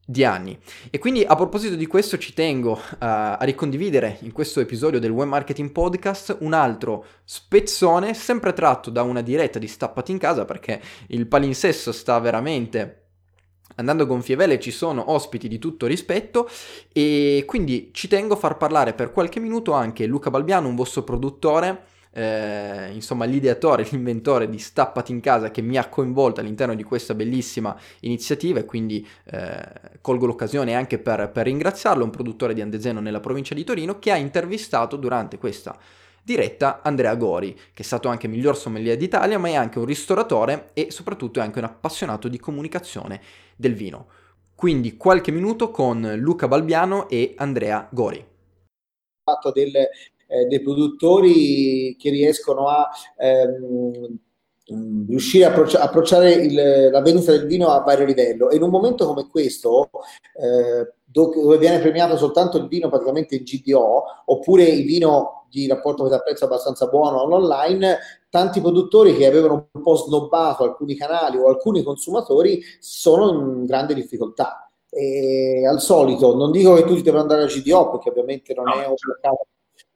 di 0.05 0.25
anni. 0.25 0.59
E 0.89 0.99
quindi 0.99 1.23
a 1.23 1.35
proposito 1.37 1.75
di 1.77 1.85
questo 1.85 2.17
ci 2.17 2.33
tengo 2.33 2.73
uh, 2.73 2.95
a 2.99 3.39
ricondividere 3.43 4.17
in 4.23 4.33
questo 4.33 4.59
episodio 4.59 4.99
del 4.99 5.11
Web 5.11 5.29
Marketing 5.29 5.71
Podcast 5.71 6.35
un 6.41 6.51
altro 6.51 7.05
spezzone 7.23 8.13
sempre 8.13 8.51
tratto 8.51 8.89
da 8.89 9.01
una 9.03 9.21
diretta 9.21 9.59
di 9.59 9.67
Stappati 9.67 10.11
in 10.11 10.17
casa 10.17 10.43
perché 10.43 10.81
il 11.07 11.25
palinsesto 11.25 11.93
sta 11.93 12.19
veramente 12.19 13.06
andando 13.77 14.03
a 14.03 14.05
gonfie 14.05 14.35
vele 14.35 14.59
ci 14.59 14.71
sono 14.71 15.11
ospiti 15.11 15.47
di 15.47 15.57
tutto 15.57 15.87
rispetto 15.87 16.49
e 16.91 17.43
quindi 17.47 17.89
ci 17.93 18.07
tengo 18.07 18.35
a 18.35 18.37
far 18.37 18.57
parlare 18.57 18.93
per 18.93 19.11
qualche 19.11 19.39
minuto 19.39 19.71
anche 19.71 20.05
Luca 20.05 20.29
Balbiano, 20.29 20.67
un 20.67 20.75
vostro 20.75 21.03
produttore 21.03 21.95
eh, 22.17 22.89
insomma 22.91 23.25
l'ideatore, 23.25 23.87
l'inventore 23.91 24.49
di 24.49 24.57
Stappati 24.57 25.11
in 25.11 25.19
casa 25.19 25.51
che 25.51 25.61
mi 25.61 25.77
ha 25.77 25.87
coinvolto 25.87 26.39
all'interno 26.39 26.73
di 26.73 26.83
questa 26.83 27.13
bellissima 27.13 27.77
iniziativa 28.01 28.59
e 28.59 28.65
quindi 28.65 29.07
eh, 29.25 29.63
colgo 30.01 30.25
l'occasione 30.25 30.73
anche 30.73 30.97
per, 30.97 31.29
per 31.29 31.45
ringraziarlo, 31.45 32.03
un 32.03 32.09
produttore 32.09 32.55
di 32.55 32.61
Andezeno 32.61 32.99
nella 32.99 33.19
provincia 33.19 33.53
di 33.53 33.63
Torino 33.63 33.99
che 33.99 34.11
ha 34.11 34.17
intervistato 34.17 34.95
durante 34.95 35.37
questa 35.37 35.77
diretta 36.27 36.81
Andrea 36.83 37.15
Gori, 37.15 37.53
che 37.53 37.83
è 37.83 37.83
stato 37.83 38.09
anche 38.09 38.27
miglior 38.27 38.57
sommelier 38.57 38.97
d'Italia, 38.97 39.39
ma 39.39 39.47
è 39.47 39.55
anche 39.55 39.79
un 39.79 39.85
ristoratore 39.85 40.71
e 40.73 40.91
soprattutto 40.91 41.39
è 41.39 41.41
anche 41.41 41.59
un 41.59 41.63
appassionato 41.63 42.27
di 42.27 42.37
comunicazione 42.37 43.21
del 43.55 43.73
vino. 43.73 44.07
Quindi 44.53 44.97
qualche 44.97 45.31
minuto 45.31 45.71
con 45.71 46.15
Luca 46.17 46.49
Balbiano 46.49 47.07
e 47.07 47.33
Andrea 47.37 47.87
Gori. 47.89 48.25
Fatto 49.23 49.51
del, 49.53 49.73
eh, 49.73 50.45
dei 50.49 50.61
produttori 50.61 51.95
che 51.97 52.09
riescono 52.09 52.67
a 52.67 52.89
ehm, 53.17 54.19
riuscire 55.07 55.45
a 55.45 55.51
approcci- 55.51 55.77
approcciare 55.77 56.33
il, 56.33 56.89
la 56.91 57.01
vendita 57.01 57.31
del 57.31 57.45
vino 57.45 57.69
a 57.69 57.79
vario 57.79 58.03
livello 58.03 58.49
e 58.49 58.57
in 58.57 58.63
un 58.63 58.69
momento 58.69 59.05
come 59.05 59.29
questo 59.29 59.89
eh, 60.41 60.93
dove 61.17 61.57
viene 61.57 61.79
premiato 61.79 62.15
soltanto 62.15 62.57
il 62.57 62.67
vino 62.67 62.89
praticamente 62.89 63.35
in 63.35 63.43
GDO 63.43 64.03
oppure 64.25 64.65
il 64.65 64.85
vino 64.85 65.47
di 65.49 65.65
rapporto 65.65 66.03
qualità-prezzo 66.03 66.45
abbastanza 66.45 66.85
buono 66.87 67.23
online, 67.33 67.97
tanti 68.29 68.61
produttori 68.61 69.15
che 69.15 69.25
avevano 69.25 69.69
un 69.71 69.81
po' 69.81 69.95
snobbato 69.95 70.63
alcuni 70.63 70.95
canali 70.95 71.37
o 71.37 71.47
alcuni 71.47 71.81
consumatori 71.81 72.61
sono 72.79 73.31
in 73.31 73.65
grande 73.65 73.95
difficoltà. 73.95 74.69
E 74.89 75.65
al 75.65 75.81
solito, 75.81 76.35
non 76.35 76.51
dico 76.51 76.75
che 76.75 76.83
tutti 76.83 77.01
devono 77.01 77.23
andare 77.23 77.43
a 77.43 77.47
GDO 77.47 77.89
perché 77.91 78.09
ovviamente 78.09 78.53
non 78.53 78.67
è 78.67 78.85
un 78.85 78.95
mercato 79.07 79.47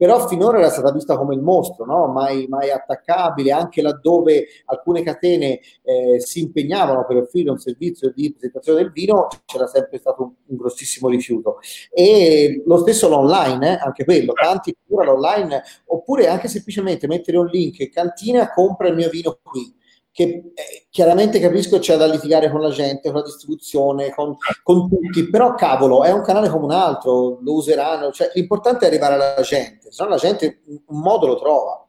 però 0.02 0.26
finora 0.26 0.58
era 0.58 0.68
stata 0.68 0.90
vista 0.90 1.16
come 1.16 1.36
il 1.36 1.40
mostro, 1.42 1.84
no? 1.84 2.08
mai, 2.08 2.48
mai, 2.48 2.72
attaccabile, 2.72 3.52
anche 3.52 3.82
laddove 3.82 4.46
alcune 4.64 5.04
catene 5.04 5.60
eh, 5.84 6.18
si 6.18 6.40
impegnavano 6.40 7.06
per 7.06 7.18
offrire 7.18 7.50
un 7.50 7.58
servizio 7.58 8.10
di 8.12 8.32
presentazione 8.32 8.82
del 8.82 8.90
vino, 8.90 9.28
c'era 9.44 9.68
sempre 9.68 9.98
stato 9.98 10.24
un, 10.24 10.32
un 10.44 10.56
grossissimo 10.56 11.08
rifiuto. 11.08 11.60
E 11.92 12.64
lo 12.66 12.78
stesso 12.78 13.08
l'online, 13.08 13.74
eh? 13.74 13.78
anche 13.80 14.04
quello, 14.04 14.32
tanti 14.32 14.74
curano 14.84 15.12
l'online, 15.12 15.62
oppure 15.86 16.26
anche 16.26 16.48
semplicemente 16.48 17.06
mettere 17.06 17.36
un 17.36 17.46
link, 17.46 17.88
cantina, 17.90 18.52
compra 18.52 18.88
il 18.88 18.96
mio 18.96 19.08
vino 19.08 19.38
qui 19.40 19.72
che 20.12 20.24
eh, 20.24 20.86
chiaramente 20.90 21.40
capisco 21.40 21.78
c'è 21.78 21.96
da 21.96 22.06
litigare 22.06 22.50
con 22.50 22.60
la 22.60 22.70
gente, 22.70 23.10
con 23.10 23.20
la 23.20 23.26
distribuzione, 23.26 24.10
con, 24.10 24.36
con, 24.62 24.88
tutti, 24.88 25.28
però 25.30 25.54
cavolo, 25.54 26.04
è 26.04 26.12
un 26.12 26.22
canale 26.22 26.50
come 26.50 26.64
un 26.64 26.72
altro, 26.72 27.38
lo 27.42 27.54
useranno, 27.54 28.12
cioè, 28.12 28.30
l'importante 28.34 28.84
è 28.84 28.88
arrivare 28.88 29.14
alla 29.14 29.40
gente, 29.40 29.90
se 29.90 30.02
no 30.02 30.10
la 30.10 30.16
gente 30.16 30.62
un 30.66 31.00
modo 31.00 31.26
lo 31.26 31.38
trova. 31.38 31.86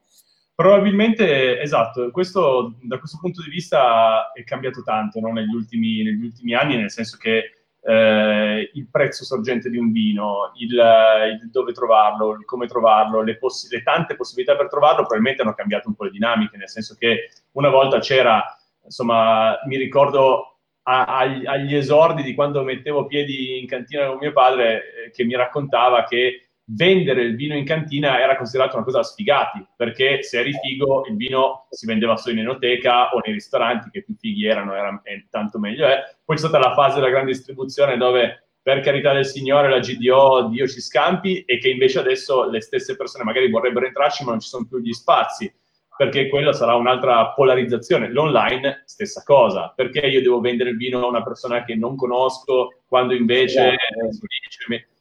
Probabilmente, 0.56 1.60
esatto, 1.60 2.12
questo 2.12 2.76
da 2.84 3.00
questo 3.00 3.18
punto 3.20 3.42
di 3.42 3.50
vista 3.50 4.32
è 4.32 4.44
cambiato 4.44 4.84
tanto 4.84 5.20
no? 5.20 5.32
negli, 5.32 5.54
ultimi, 5.54 6.04
negli 6.04 6.24
ultimi 6.24 6.54
anni, 6.54 6.78
nel 6.78 6.92
senso 6.92 7.18
che 7.18 7.63
eh, 7.86 8.70
il 8.74 8.88
prezzo 8.90 9.26
sorgente 9.26 9.70
di 9.70 9.78
un 9.78 9.92
vino, 9.92 10.52
il, 10.56 10.70
il, 10.72 11.50
dove 11.52 11.74
trovarlo, 11.74 12.32
il 12.32 12.46
come 12.46 12.66
trovarlo, 12.66 13.22
le, 13.22 13.38
poss- 13.38 13.70
le, 13.70 13.84
tante 13.84 14.16
possibilità 14.16 14.56
per 14.56 14.70
trovarlo 14.70 15.02
probabilmente 15.02 15.42
hanno 15.42 15.54
cambiato 15.54 15.90
un 15.90 15.96
po' 15.96 16.06
le 16.06 16.12
dinamiche, 16.12 16.58
nel 16.58 16.70
senso 16.70 16.96
che 16.98 17.30
una 17.52 17.70
volta 17.70 18.00
c'era, 18.00 18.44
insomma, 18.84 19.60
mi 19.66 19.78
ricordo 19.78 20.60
a, 20.84 21.06
a, 21.06 21.20
agli 21.20 21.76
esordi 21.76 22.24
di 22.24 22.34
quando 22.34 22.64
mettevo 22.64 23.06
piedi 23.06 23.60
in 23.60 23.68
cantina 23.68 24.08
con 24.08 24.18
mio 24.18 24.32
padre 24.32 25.06
eh, 25.06 25.12
che 25.12 25.24
mi 25.26 25.36
raccontava 25.36 26.04
che 26.06 26.53
vendere 26.66 27.24
il 27.24 27.36
vino 27.36 27.56
in 27.56 27.66
cantina 27.66 28.20
era 28.20 28.38
considerato 28.38 28.76
una 28.76 28.86
cosa 28.86 29.04
sfigati, 29.04 29.66
perché 29.76 30.24
se 30.24 30.40
eri 30.40 30.54
figo 30.54 31.06
il 31.08 31.16
vino 31.16 31.68
si 31.70 31.86
vendeva 31.86 32.16
solo 32.16 32.36
in 32.36 32.42
enoteca 32.42 33.14
o 33.14 33.22
nei 33.24 33.34
ristoranti, 33.34 33.90
che 33.90 34.04
più 34.04 34.16
fighi 34.18 34.46
erano, 34.46 34.74
era, 34.74 35.02
e 35.04 35.28
tanto 35.30 35.60
meglio 35.60 35.86
è. 35.86 36.02
Poi 36.24 36.36
c'è 36.36 36.48
stata 36.48 36.60
la 36.60 36.74
fase 36.74 36.96
della 36.96 37.10
grande 37.10 37.32
distribuzione 37.32 37.98
dove 37.98 38.48
per 38.62 38.80
carità 38.80 39.12
del 39.12 39.26
Signore 39.26 39.70
la 39.70 39.80
GDO 39.80 40.48
Dio 40.50 40.68
ci 40.68 40.80
scampi 40.80 41.44
e 41.44 41.58
che 41.58 41.70
invece 41.70 42.00
adesso 42.00 42.50
le 42.50 42.62
stesse 42.62 42.96
persone 42.96 43.26
magari 43.26 43.50
vorrebbero 43.50 43.86
entrarci 43.86 44.24
ma 44.24 44.32
non 44.32 44.40
ci 44.40 44.48
sono 44.48 44.66
più 44.66 44.80
gli 44.80 44.94
spazi 44.94 45.54
perché 45.96 46.28
quella 46.30 46.54
sarà 46.54 46.76
un'altra 46.76 47.34
polarizzazione. 47.34 48.10
L'online, 48.10 48.84
stessa 48.86 49.22
cosa, 49.24 49.72
perché 49.76 50.00
io 50.00 50.22
devo 50.22 50.40
vendere 50.40 50.72
il 50.72 50.78
vino 50.78 51.04
a 51.04 51.08
una 51.08 51.24
persona 51.24 51.64
che 51.64 51.76
non 51.76 51.96
conosco 51.96 52.82
quando 52.88 53.14
invece... 53.14 53.76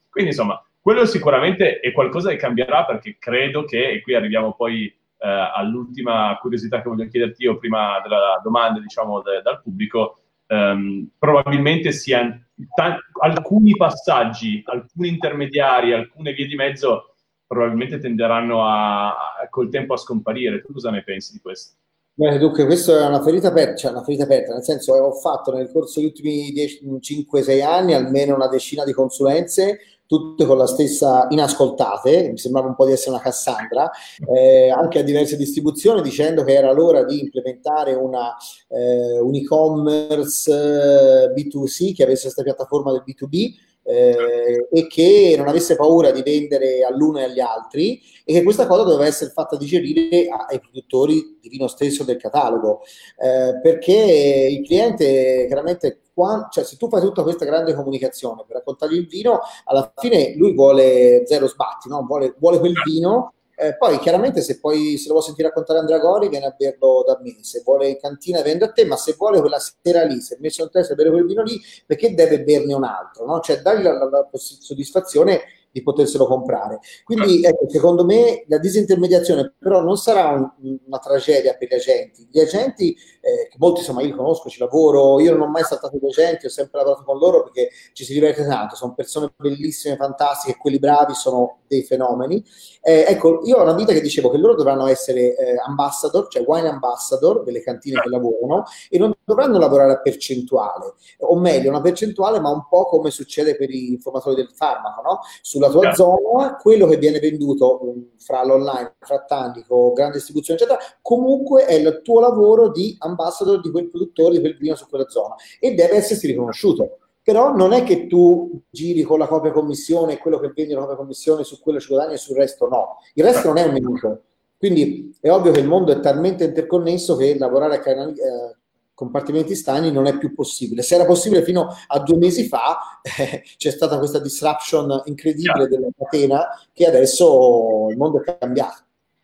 Quindi 0.09 0.31
insomma, 0.31 0.63
quello 0.83 1.05
sicuramente 1.05 1.79
è 1.79 1.93
qualcosa 1.93 2.29
che 2.29 2.35
cambierà 2.35 2.83
perché 2.83 3.15
credo 3.17 3.63
che, 3.63 3.89
e 3.89 4.01
qui 4.01 4.15
arriviamo 4.15 4.51
poi 4.51 4.83
eh, 4.87 5.51
all'ultima 5.55 6.37
curiosità 6.41 6.81
che 6.81 6.89
voglio 6.89 7.07
chiederti 7.07 7.43
io 7.43 7.57
prima 7.57 8.01
della 8.01 8.41
domanda, 8.43 8.81
diciamo, 8.81 9.21
de, 9.21 9.41
dal 9.41 9.61
pubblico, 9.61 10.17
ehm, 10.45 11.07
probabilmente 11.17 11.93
siano 11.93 12.47
t- 12.53 12.97
alcuni 13.21 13.77
passaggi, 13.77 14.61
alcuni 14.65 15.07
intermediari, 15.07 15.93
alcune 15.93 16.33
vie 16.33 16.47
di 16.47 16.55
mezzo 16.55 17.15
probabilmente 17.47 17.99
tenderanno 17.99 18.65
a, 18.65 19.07
a, 19.11 19.47
col 19.49 19.69
tempo 19.69 19.93
a 19.93 19.97
scomparire. 19.97 20.59
Tu 20.59 20.73
cosa 20.73 20.89
ne 20.89 21.01
pensi 21.01 21.31
di 21.31 21.39
questo? 21.39 21.77
Beh, 22.15 22.37
dunque, 22.39 22.65
questa 22.65 23.05
è 23.05 23.07
una 23.07 23.23
ferita 23.23 23.47
aperta, 23.47 23.75
cioè 23.75 23.91
una 23.91 24.03
ferita 24.03 24.25
aperta, 24.25 24.51
nel 24.51 24.63
senso 24.63 24.93
che 24.93 24.99
ho 24.99 25.13
fatto 25.13 25.53
nel 25.53 25.71
corso 25.71 26.01
degli 26.01 26.09
ultimi 26.09 26.51
5-6 26.51 27.63
anni 27.63 27.93
almeno 27.93 28.35
una 28.35 28.49
decina 28.49 28.83
di 28.83 28.91
consulenze 28.91 29.79
tutte 30.19 30.45
con 30.45 30.57
la 30.57 30.67
stessa 30.67 31.25
inascoltate, 31.31 32.29
mi 32.29 32.37
sembrava 32.37 32.67
un 32.67 32.75
po' 32.75 32.85
di 32.85 32.91
essere 32.91 33.11
una 33.11 33.19
Cassandra, 33.19 33.89
eh, 34.31 34.69
anche 34.69 34.99
a 34.99 35.03
diverse 35.03 35.35
distribuzioni 35.35 36.01
dicendo 36.03 36.43
che 36.43 36.53
era 36.53 36.71
l'ora 36.71 37.03
di 37.03 37.19
implementare 37.19 37.95
una, 37.95 38.35
eh, 38.67 39.19
un 39.19 39.33
e-commerce 39.33 40.51
eh, 40.51 41.33
B2C 41.33 41.95
che 41.95 42.03
avesse 42.03 42.23
questa 42.23 42.43
piattaforma 42.43 42.91
del 42.91 43.03
B2B 43.03 43.71
eh, 43.83 44.67
e 44.71 44.87
che 44.87 45.35
non 45.37 45.47
avesse 45.47 45.75
paura 45.75 46.11
di 46.11 46.21
vendere 46.23 46.83
all'uno 46.83 47.19
e 47.19 47.23
agli 47.23 47.39
altri 47.39 48.01
e 48.23 48.33
che 48.33 48.43
questa 48.43 48.65
cosa 48.65 48.83
doveva 48.83 49.05
essere 49.05 49.31
fatta 49.31 49.57
digerire 49.57 50.27
ai 50.27 50.59
produttori 50.59 51.37
di 51.41 51.49
vino 51.49 51.67
stesso 51.67 52.03
del 52.03 52.17
catalogo 52.17 52.81
eh, 53.17 53.59
perché 53.61 54.47
il 54.49 54.65
cliente 54.65 55.45
chiaramente 55.47 55.99
quando, 56.13 56.47
cioè, 56.51 56.63
se 56.63 56.77
tu 56.77 56.87
fai 56.87 57.01
tutta 57.01 57.23
questa 57.23 57.45
grande 57.45 57.73
comunicazione 57.73 58.43
per 58.47 58.57
raccontargli 58.57 58.95
il 58.95 59.07
vino 59.07 59.41
alla 59.65 59.91
fine 59.97 60.35
lui 60.35 60.53
vuole 60.53 61.23
zero 61.25 61.47
sbatti 61.47 61.89
no? 61.89 62.05
vuole, 62.05 62.35
vuole 62.37 62.59
quel 62.59 62.73
vino 62.85 63.33
eh, 63.55 63.75
poi 63.77 63.99
chiaramente 63.99 64.41
se 64.41 64.59
poi 64.59 64.97
se 64.97 65.07
lo 65.07 65.13
vuoi 65.13 65.25
sentire 65.25 65.47
raccontare 65.47 65.79
Andrea 65.79 65.99
Gori 65.99 66.29
viene 66.29 66.47
a 66.47 66.55
berlo 66.57 67.03
da 67.05 67.19
me, 67.21 67.37
se 67.41 67.61
vuole 67.63 67.87
in 67.87 67.99
cantina 67.99 68.41
vende 68.41 68.65
a 68.65 68.71
te, 68.71 68.85
ma 68.85 68.95
se 68.95 69.15
vuole 69.17 69.39
quella 69.39 69.59
sera 69.59 70.03
lì, 70.03 70.21
se 70.21 70.37
messo 70.39 70.63
in 70.63 70.69
testa 70.71 70.93
a 70.93 70.95
bere 70.95 71.11
quel 71.11 71.25
vino 71.25 71.43
lì, 71.43 71.61
perché 71.85 72.13
deve 72.13 72.41
berne 72.43 72.73
un 72.73 72.83
altro? 72.83 73.25
No? 73.25 73.39
Cioè 73.39 73.61
dagli 73.61 73.83
la, 73.83 73.93
la, 73.93 74.05
la 74.09 74.29
soddisfazione 74.33 75.41
di 75.73 75.81
poterselo 75.81 76.27
comprare. 76.27 76.79
Quindi 77.03 77.43
ecco, 77.43 77.67
secondo 77.67 78.05
me 78.05 78.45
la 78.47 78.59
disintermediazione 78.59 79.55
però 79.57 79.81
non 79.81 79.97
sarà 79.97 80.29
un, 80.29 80.77
una 80.85 80.99
tragedia 80.99 81.55
per 81.55 81.67
gli 81.67 81.73
agenti. 81.73 82.27
Gli 82.29 82.39
agenti, 82.39 82.95
eh, 83.21 83.47
che 83.49 83.57
molti 83.57 83.79
insomma 83.79 84.01
io 84.01 84.07
li 84.07 84.13
conosco, 84.13 84.49
ci 84.49 84.59
lavoro, 84.59 85.19
io 85.19 85.31
non 85.31 85.47
ho 85.47 85.51
mai 85.51 85.63
saltato 85.63 85.97
gli 85.97 86.05
agenti, 86.05 86.45
ho 86.45 86.49
sempre 86.49 86.77
lavorato 86.77 87.03
con 87.03 87.17
loro 87.17 87.41
perché 87.41 87.69
ci 87.93 88.05
si 88.05 88.13
diverte 88.13 88.45
tanto, 88.45 88.75
sono 88.75 88.93
persone 88.93 89.33
bellissime, 89.35 89.95
fantastiche, 89.95 90.59
quelli 90.59 90.77
bravi 90.77 91.15
sono 91.15 91.61
dei 91.67 91.83
fenomeni. 91.83 92.43
Eh, 92.81 93.05
ecco, 93.07 93.41
io 93.45 93.57
ho 93.57 93.63
una 93.63 93.73
vita 93.73 93.93
che 93.93 94.01
dicevo 94.01 94.29
che 94.29 94.37
loro 94.37 94.53
dovranno 94.53 94.85
essere 94.85 95.35
eh, 95.35 95.55
ambassador, 95.65 96.27
cioè 96.27 96.43
wine 96.45 96.67
ambassador 96.67 97.43
delle 97.43 97.63
cantine 97.63 97.99
che 97.99 98.09
lavorano 98.09 98.65
e 98.89 98.99
non 98.99 99.11
dovranno 99.23 99.57
lavorare 99.57 99.93
a 99.93 100.01
percentuale, 100.01 100.93
o 101.19 101.35
meglio, 101.35 101.69
una 101.69 101.81
percentuale 101.81 102.39
ma 102.39 102.49
un 102.49 102.67
po' 102.69 102.85
come 102.85 103.09
succede 103.09 103.55
per 103.55 103.69
i 103.69 103.97
formatori 103.99 104.35
del 104.35 104.51
farmaco, 104.53 105.01
no? 105.01 105.19
Sulla 105.41 105.62
sulla 105.69 105.69
tua 105.69 105.81
yeah. 105.81 105.93
zona, 105.93 106.55
quello 106.55 106.87
che 106.87 106.97
viene 106.97 107.19
venduto 107.19 107.95
fra 108.17 108.43
l'online, 108.45 108.95
fra 108.99 109.23
Tandico, 109.25 109.91
grande 109.93 110.17
distribuzione, 110.17 110.59
eccetera, 110.59 110.79
comunque 111.01 111.65
è 111.65 111.73
il 111.73 112.01
tuo 112.03 112.19
lavoro 112.19 112.69
di 112.69 112.95
ambassador 112.99 113.61
di 113.61 113.71
quel 113.71 113.89
produttore, 113.89 114.35
di 114.35 114.39
quel 114.39 114.57
vino 114.57 114.75
su 114.75 114.87
quella 114.87 115.07
zona 115.07 115.35
e 115.59 115.73
deve 115.73 115.95
essersi 115.95 116.27
riconosciuto. 116.27 116.97
Però 117.23 117.55
non 117.55 117.71
è 117.71 117.83
che 117.83 118.07
tu 118.07 118.61
giri 118.69 119.01
con 119.03 119.17
la 119.17 119.27
copia 119.27 119.51
commissione, 119.51 120.17
quello 120.17 120.39
che 120.39 120.51
vendi 120.53 120.73
la 120.73 120.81
copia 120.81 120.97
commissione 120.97 121.45
su 121.45 121.61
quello 121.61 121.79
ci 121.79 121.87
guadagni 121.87 122.15
e 122.15 122.17
sul 122.17 122.35
resto 122.35 122.67
no. 122.67 122.97
Il 123.13 123.23
resto 123.23 123.47
non 123.47 123.57
è 123.57 123.63
un 123.63 123.71
minuto. 123.71 124.21
Quindi 124.57 125.15
è 125.21 125.29
ovvio 125.29 125.51
che 125.51 125.59
il 125.59 125.67
mondo 125.67 125.91
è 125.91 125.99
talmente 125.99 126.43
interconnesso 126.43 127.15
che 127.15 127.37
lavorare 127.37 127.75
a 127.75 127.79
canali, 127.79 128.13
eh, 128.13 128.55
compartimenti 128.93 129.55
stagni 129.55 129.91
non 129.91 130.05
è 130.05 130.17
più 130.17 130.33
possibile. 130.33 130.81
Se 130.81 130.95
era 130.95 131.05
possibile 131.05 131.43
fino 131.43 131.67
a 131.87 131.99
due 131.99 132.17
mesi 132.17 132.47
fa, 132.47 132.99
eh, 133.01 133.43
c'è 133.57 133.71
stata 133.71 133.97
questa 133.97 134.19
disruption 134.19 135.01
incredibile 135.05 135.67
della 135.67 135.89
catena 135.97 136.47
che 136.71 136.85
adesso 136.85 137.87
il 137.89 137.97
mondo 137.97 138.23
è 138.23 138.37
cambiato. 138.37 138.81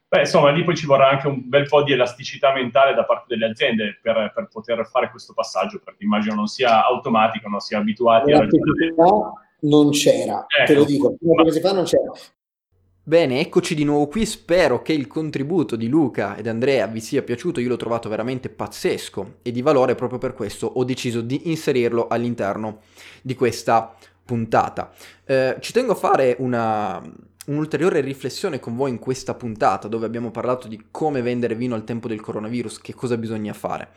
Beh, 0.10 0.21
insomma, 0.21 0.49
lì 0.49 0.63
poi 0.63 0.75
ci 0.75 0.88
vorrà 0.88 1.10
anche 1.10 1.27
un 1.27 1.47
bel 1.47 1.67
po' 1.67 1.84
di 1.84 1.91
elasticità 1.91 2.51
mentale 2.51 2.95
da 2.95 3.05
parte 3.05 3.25
delle 3.27 3.45
aziende 3.45 3.99
per, 4.01 4.32
per 4.34 4.47
poter 4.51 4.88
fare 4.88 5.12
questo 5.12 5.34
passaggio, 5.34 5.79
perché 5.84 6.03
immagino 6.03 6.34
non 6.34 6.47
sia 6.47 6.84
automatico, 6.84 7.47
non 7.47 7.60
sia 7.60 7.77
abituati 7.77 8.32
a. 8.32 8.47
Non 9.62 9.91
c'era, 9.91 10.45
ecco. 10.47 10.65
te 10.65 10.73
lo 10.73 10.86
dico, 10.86 11.15
prima 11.15 11.36
due 11.36 11.43
mesi 11.43 11.60
fa 11.60 11.73
non 11.73 11.84
c'era. 11.84 12.12
Bene, 13.10 13.39
eccoci 13.39 13.74
di 13.74 13.86
nuovo 13.86 14.06
qui, 14.06 14.24
spero 14.24 14.84
che 14.84 14.93
il 14.93 15.08
contributo 15.08 15.76
di 15.76 15.88
Luca 15.88 16.38
ed 16.38 16.45
Andrea 16.45 16.86
vi 16.86 17.02
sia 17.02 17.24
piaciuto, 17.24 17.60
io 17.60 17.67
l'ho 17.67 17.76
trovato 17.76 18.08
veramente 18.08 18.50
pazzesco 18.50 19.38
e 19.41 19.52
di 19.52 19.63
valore 19.63 19.95
proprio 19.95 20.19
per 20.19 20.36
questo 20.36 20.67
ho 20.67 20.84
deciso 20.84 21.22
di 21.22 21.50
inserirlo 21.50 22.06
all'interno 22.08 22.82
di 23.24 23.34
questa 23.34 23.95
puntata. 24.24 24.93
Eh, 25.26 25.58
ci 25.60 25.74
tengo 25.74 25.93
a 25.93 25.95
fare 25.95 26.36
una, 26.38 27.02
un'ulteriore 27.48 28.02
riflessione 28.02 28.60
con 28.60 28.76
voi 28.76 28.91
in 28.91 29.00
questa 29.00 29.34
puntata 29.34 29.88
dove 29.88 30.06
abbiamo 30.06 30.30
parlato 30.30 30.67
di 30.67 30.80
come 30.91 31.24
vendere 31.24 31.56
vino 31.56 31.74
al 31.74 31.86
tempo 31.86 32.08
del 32.08 32.22
coronavirus, 32.22 32.78
che 32.78 32.93
cosa 32.93 33.17
bisogna 33.17 33.54
fare. 33.54 33.88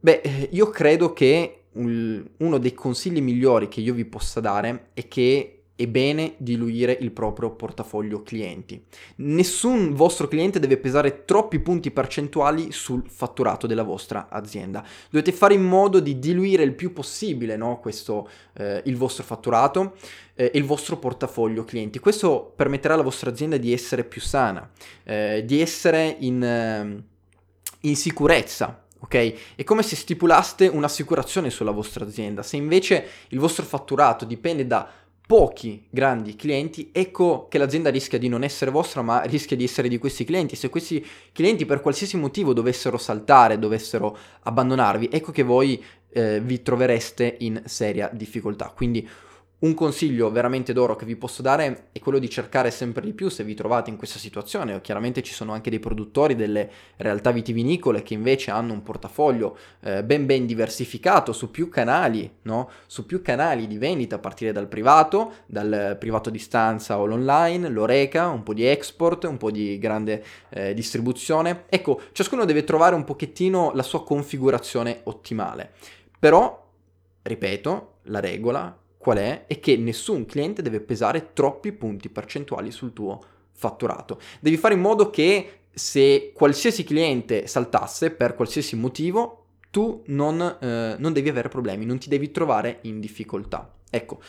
Beh, 0.00 0.20
eh, 0.20 0.48
io 0.50 0.68
credo 0.68 1.12
che 1.12 1.66
uno 1.74 2.58
dei 2.58 2.74
consigli 2.74 3.22
migliori 3.22 3.68
che 3.68 3.80
io 3.80 3.94
vi 3.94 4.04
possa 4.04 4.40
dare 4.40 4.88
è 4.94 5.06
che 5.06 5.61
è 5.82 5.88
bene 5.88 6.34
diluire 6.38 6.96
il 7.00 7.10
proprio 7.10 7.50
portafoglio 7.50 8.22
clienti. 8.22 8.82
Nessun 9.16 9.94
vostro 9.94 10.28
cliente 10.28 10.60
deve 10.60 10.76
pesare 10.76 11.24
troppi 11.24 11.58
punti 11.58 11.90
percentuali 11.90 12.72
sul 12.72 13.04
fatturato 13.08 13.66
della 13.66 13.82
vostra 13.82 14.28
azienda. 14.30 14.84
Dovete 15.10 15.32
fare 15.32 15.54
in 15.54 15.62
modo 15.62 16.00
di 16.00 16.18
diluire 16.18 16.62
il 16.62 16.74
più 16.74 16.92
possibile 16.92 17.56
no? 17.56 17.78
Questo, 17.78 18.28
eh, 18.54 18.82
il 18.84 18.96
vostro 18.96 19.24
fatturato 19.24 19.94
e 20.34 20.44
eh, 20.44 20.58
il 20.58 20.64
vostro 20.64 20.96
portafoglio 20.98 21.64
clienti. 21.64 21.98
Questo 21.98 22.52
permetterà 22.54 22.94
alla 22.94 23.02
vostra 23.02 23.30
azienda 23.30 23.56
di 23.56 23.72
essere 23.72 24.04
più 24.04 24.20
sana, 24.20 24.70
eh, 25.04 25.42
di 25.44 25.60
essere 25.60 26.16
in, 26.20 26.42
ehm, 26.42 27.02
in 27.80 27.96
sicurezza 27.96 28.82
ok? 29.02 29.54
È 29.56 29.64
come 29.64 29.82
se 29.82 29.96
stipulaste 29.96 30.68
un'assicurazione 30.68 31.50
sulla 31.50 31.70
vostra 31.70 32.04
azienda. 32.04 32.42
Se 32.42 32.56
invece 32.56 33.06
il 33.28 33.38
vostro 33.38 33.64
fatturato 33.64 34.24
dipende 34.24 34.66
da 34.66 34.88
pochi 35.26 35.86
grandi 35.88 36.36
clienti, 36.36 36.90
ecco 36.92 37.46
che 37.48 37.58
l'azienda 37.58 37.90
rischia 37.90 38.18
di 38.18 38.28
non 38.28 38.44
essere 38.44 38.70
vostra, 38.70 39.02
ma 39.02 39.22
rischia 39.22 39.56
di 39.56 39.64
essere 39.64 39.88
di 39.88 39.98
questi 39.98 40.24
clienti. 40.24 40.56
Se 40.56 40.68
questi 40.68 41.04
clienti 41.32 41.64
per 41.64 41.80
qualsiasi 41.80 42.16
motivo 42.16 42.52
dovessero 42.52 42.98
saltare, 42.98 43.58
dovessero 43.58 44.16
abbandonarvi, 44.42 45.08
ecco 45.10 45.32
che 45.32 45.42
voi 45.42 45.82
eh, 46.12 46.40
vi 46.40 46.62
trovereste 46.62 47.36
in 47.40 47.62
seria 47.64 48.10
difficoltà. 48.12 48.72
Quindi 48.74 49.08
un 49.62 49.74
consiglio 49.74 50.30
veramente 50.30 50.72
d'oro 50.72 50.96
che 50.96 51.04
vi 51.04 51.14
posso 51.14 51.40
dare 51.40 51.88
è 51.92 52.00
quello 52.00 52.18
di 52.18 52.28
cercare 52.28 52.72
sempre 52.72 53.02
di 53.02 53.12
più 53.12 53.28
se 53.28 53.44
vi 53.44 53.54
trovate 53.54 53.90
in 53.90 53.96
questa 53.96 54.18
situazione. 54.18 54.80
Chiaramente 54.80 55.22
ci 55.22 55.32
sono 55.32 55.52
anche 55.52 55.70
dei 55.70 55.78
produttori 55.78 56.34
delle 56.34 56.68
realtà 56.96 57.30
vitivinicole 57.30 58.02
che 58.02 58.14
invece 58.14 58.50
hanno 58.50 58.72
un 58.72 58.82
portafoglio 58.82 59.56
eh, 59.80 60.02
ben 60.02 60.26
ben 60.26 60.46
diversificato 60.46 61.32
su 61.32 61.50
più 61.50 61.68
canali, 61.68 62.38
no? 62.42 62.70
Su 62.86 63.06
più 63.06 63.22
canali 63.22 63.68
di 63.68 63.78
vendita 63.78 64.16
a 64.16 64.18
partire 64.18 64.50
dal 64.50 64.66
privato, 64.66 65.34
dal 65.46 65.96
privato 65.98 66.28
a 66.28 66.32
distanza 66.32 66.98
o 66.98 67.06
l'online, 67.06 67.68
l'oreca, 67.68 68.28
un 68.28 68.42
po' 68.42 68.54
di 68.54 68.66
export, 68.66 69.24
un 69.24 69.36
po' 69.36 69.52
di 69.52 69.78
grande 69.78 70.24
eh, 70.48 70.74
distribuzione. 70.74 71.64
Ecco, 71.68 72.00
ciascuno 72.10 72.44
deve 72.44 72.64
trovare 72.64 72.96
un 72.96 73.04
pochettino 73.04 73.70
la 73.74 73.84
sua 73.84 74.02
configurazione 74.02 75.02
ottimale. 75.04 75.70
Però, 76.18 76.68
ripeto, 77.22 77.90
la 78.06 78.18
regola 78.18 78.76
qual 79.02 79.18
è? 79.18 79.46
È 79.48 79.58
che 79.58 79.76
nessun 79.76 80.26
cliente 80.26 80.62
deve 80.62 80.78
pesare 80.78 81.32
troppi 81.32 81.72
punti 81.72 82.08
percentuali 82.08 82.70
sul 82.70 82.92
tuo 82.92 83.20
fatturato. 83.50 84.20
Devi 84.38 84.56
fare 84.56 84.74
in 84.74 84.80
modo 84.80 85.10
che 85.10 85.62
se 85.74 86.30
qualsiasi 86.32 86.84
cliente 86.84 87.48
saltasse 87.48 88.12
per 88.12 88.36
qualsiasi 88.36 88.76
motivo, 88.76 89.46
tu 89.70 90.04
non, 90.06 90.40
eh, 90.40 90.94
non 90.98 91.12
devi 91.12 91.28
avere 91.28 91.48
problemi, 91.48 91.84
non 91.84 91.98
ti 91.98 92.08
devi 92.08 92.30
trovare 92.30 92.78
in 92.82 93.00
difficoltà. 93.00 93.74
Ecco, 93.90 94.20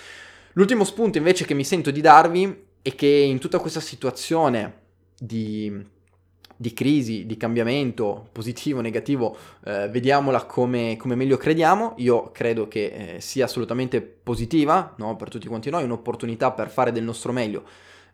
l'ultimo 0.54 0.84
spunto 0.86 1.20
invece 1.20 1.46
che 1.46 1.54
mi 1.54 1.64
sento 1.64 1.92
di 1.92 2.02
darvi 2.02 2.66
è 2.82 2.96
che 2.96 3.06
in 3.06 3.38
tutta 3.38 3.60
questa 3.60 3.80
situazione 3.80 4.80
di 5.20 5.72
di 6.64 6.74
crisi, 6.74 7.26
di 7.26 7.36
cambiamento, 7.36 8.30
positivo, 8.32 8.80
negativo, 8.80 9.36
eh, 9.66 9.90
vediamola 9.90 10.46
come, 10.46 10.96
come, 10.98 11.14
meglio 11.14 11.36
crediamo. 11.36 11.96
Io 11.98 12.32
credo 12.32 12.70
che 12.70 13.16
eh, 13.16 13.22
sia 13.22 13.44
assolutamente 13.44 14.02
positiva 14.02 14.94
no? 14.96 15.18
per 15.18 15.28
tutti 15.28 15.50
quanti 15.50 15.70
noi, 15.70 15.84
un'opportunità 15.84 16.52
per 16.52 16.70
fare 16.70 16.94
del 16.94 17.04
nostro 17.04 17.34
meglio, 17.34 17.66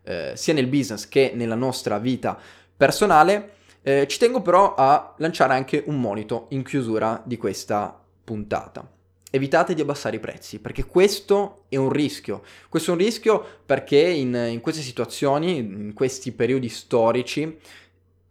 eh, 0.02 0.32
sia 0.34 0.52
nel 0.52 0.66
business 0.66 1.06
che 1.06 1.30
nella 1.32 1.54
nostra 1.54 1.98
vita 1.98 2.36
personale. 2.76 3.52
Eh, 3.82 4.06
ci 4.08 4.18
tengo 4.18 4.42
però 4.42 4.74
a 4.74 5.14
lanciare 5.18 5.54
anche 5.54 5.84
un 5.86 6.00
monito 6.00 6.46
in 6.48 6.64
chiusura 6.64 7.22
di 7.24 7.36
questa 7.36 7.98
puntata. 8.24 8.84
Evitate 9.32 9.74
di 9.74 9.80
abbassare 9.80 10.16
i 10.16 10.20
prezzi, 10.20 10.58
perché 10.58 10.86
questo 10.86 11.66
è 11.68 11.76
un 11.76 11.90
rischio. 11.90 12.42
Questo 12.68 12.90
è 12.90 12.94
un 12.94 12.98
rischio 12.98 13.46
perché 13.64 14.00
in, 14.00 14.34
in 14.34 14.60
queste 14.60 14.82
situazioni, 14.82 15.58
in 15.58 15.92
questi 15.94 16.32
periodi 16.32 16.68
storici, 16.68 17.56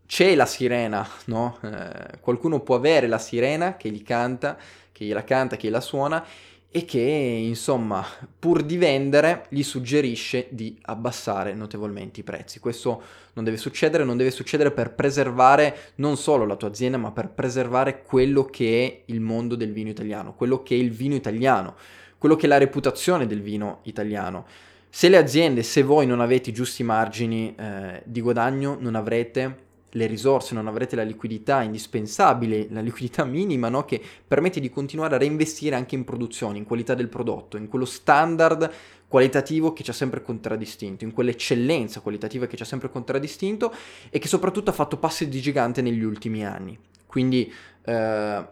c'è 0.09 0.33
la 0.33 0.47
sirena, 0.47 1.07
no? 1.25 1.59
Eh, 1.61 2.17
qualcuno 2.19 2.61
può 2.61 2.73
avere 2.73 3.05
la 3.05 3.19
sirena 3.19 3.77
che 3.77 3.91
gli 3.91 4.01
canta, 4.01 4.57
che 4.91 5.05
gliela 5.05 5.23
canta, 5.23 5.55
che 5.55 5.69
la 5.69 5.81
suona 5.81 6.25
e 6.71 6.83
che 6.83 6.99
insomma 6.99 8.03
pur 8.39 8.63
di 8.63 8.77
vendere 8.77 9.45
gli 9.49 9.61
suggerisce 9.61 10.47
di 10.49 10.75
abbassare 10.81 11.53
notevolmente 11.53 12.21
i 12.21 12.23
prezzi. 12.23 12.59
Questo 12.59 13.03
non 13.33 13.45
deve 13.45 13.57
succedere, 13.57 14.03
non 14.03 14.17
deve 14.17 14.31
succedere 14.31 14.71
per 14.71 14.95
preservare 14.95 15.93
non 15.97 16.17
solo 16.17 16.43
la 16.47 16.55
tua 16.55 16.69
azienda, 16.69 16.97
ma 16.97 17.11
per 17.11 17.29
preservare 17.29 18.01
quello 18.01 18.45
che 18.45 18.83
è 18.83 19.11
il 19.11 19.21
mondo 19.21 19.53
del 19.53 19.71
vino 19.71 19.89
italiano, 19.89 20.33
quello 20.33 20.63
che 20.63 20.73
è 20.73 20.79
il 20.79 20.89
vino 20.89 21.13
italiano, 21.13 21.75
quello 22.17 22.35
che 22.35 22.47
è 22.47 22.49
la 22.49 22.57
reputazione 22.57 23.27
del 23.27 23.43
vino 23.43 23.81
italiano. 23.83 24.47
Se 24.89 25.07
le 25.07 25.17
aziende, 25.17 25.61
se 25.61 25.83
voi 25.83 26.07
non 26.07 26.19
avete 26.19 26.49
i 26.49 26.53
giusti 26.53 26.81
margini 26.81 27.53
eh, 27.55 28.01
di 28.05 28.21
guadagno, 28.21 28.75
non 28.79 28.95
avrete 28.95 29.67
le 29.91 30.05
risorse, 30.05 30.53
non 30.53 30.67
avrete 30.67 30.95
la 30.95 31.03
liquidità 31.03 31.61
indispensabile, 31.61 32.67
la 32.69 32.81
liquidità 32.81 33.23
minima 33.25 33.69
no? 33.69 33.85
che 33.85 34.01
permette 34.27 34.59
di 34.59 34.69
continuare 34.69 35.15
a 35.15 35.17
reinvestire 35.17 35.75
anche 35.75 35.95
in 35.95 36.03
produzione, 36.03 36.57
in 36.57 36.65
qualità 36.65 36.93
del 36.93 37.07
prodotto, 37.07 37.57
in 37.57 37.67
quello 37.67 37.85
standard 37.85 38.71
qualitativo 39.07 39.73
che 39.73 39.83
ci 39.83 39.89
ha 39.89 39.93
sempre 39.93 40.21
contraddistinto, 40.21 41.03
in 41.03 41.11
quell'eccellenza 41.11 42.01
qualitativa 42.01 42.45
che 42.45 42.55
ci 42.55 42.63
ha 42.63 42.65
sempre 42.65 42.91
contraddistinto 42.91 43.73
e 44.09 44.19
che 44.19 44.27
soprattutto 44.27 44.69
ha 44.69 44.73
fatto 44.73 44.97
passi 44.97 45.27
di 45.27 45.41
gigante 45.41 45.81
negli 45.81 46.03
ultimi 46.03 46.45
anni. 46.45 46.77
Quindi 47.07 47.51
eh, 47.83 48.47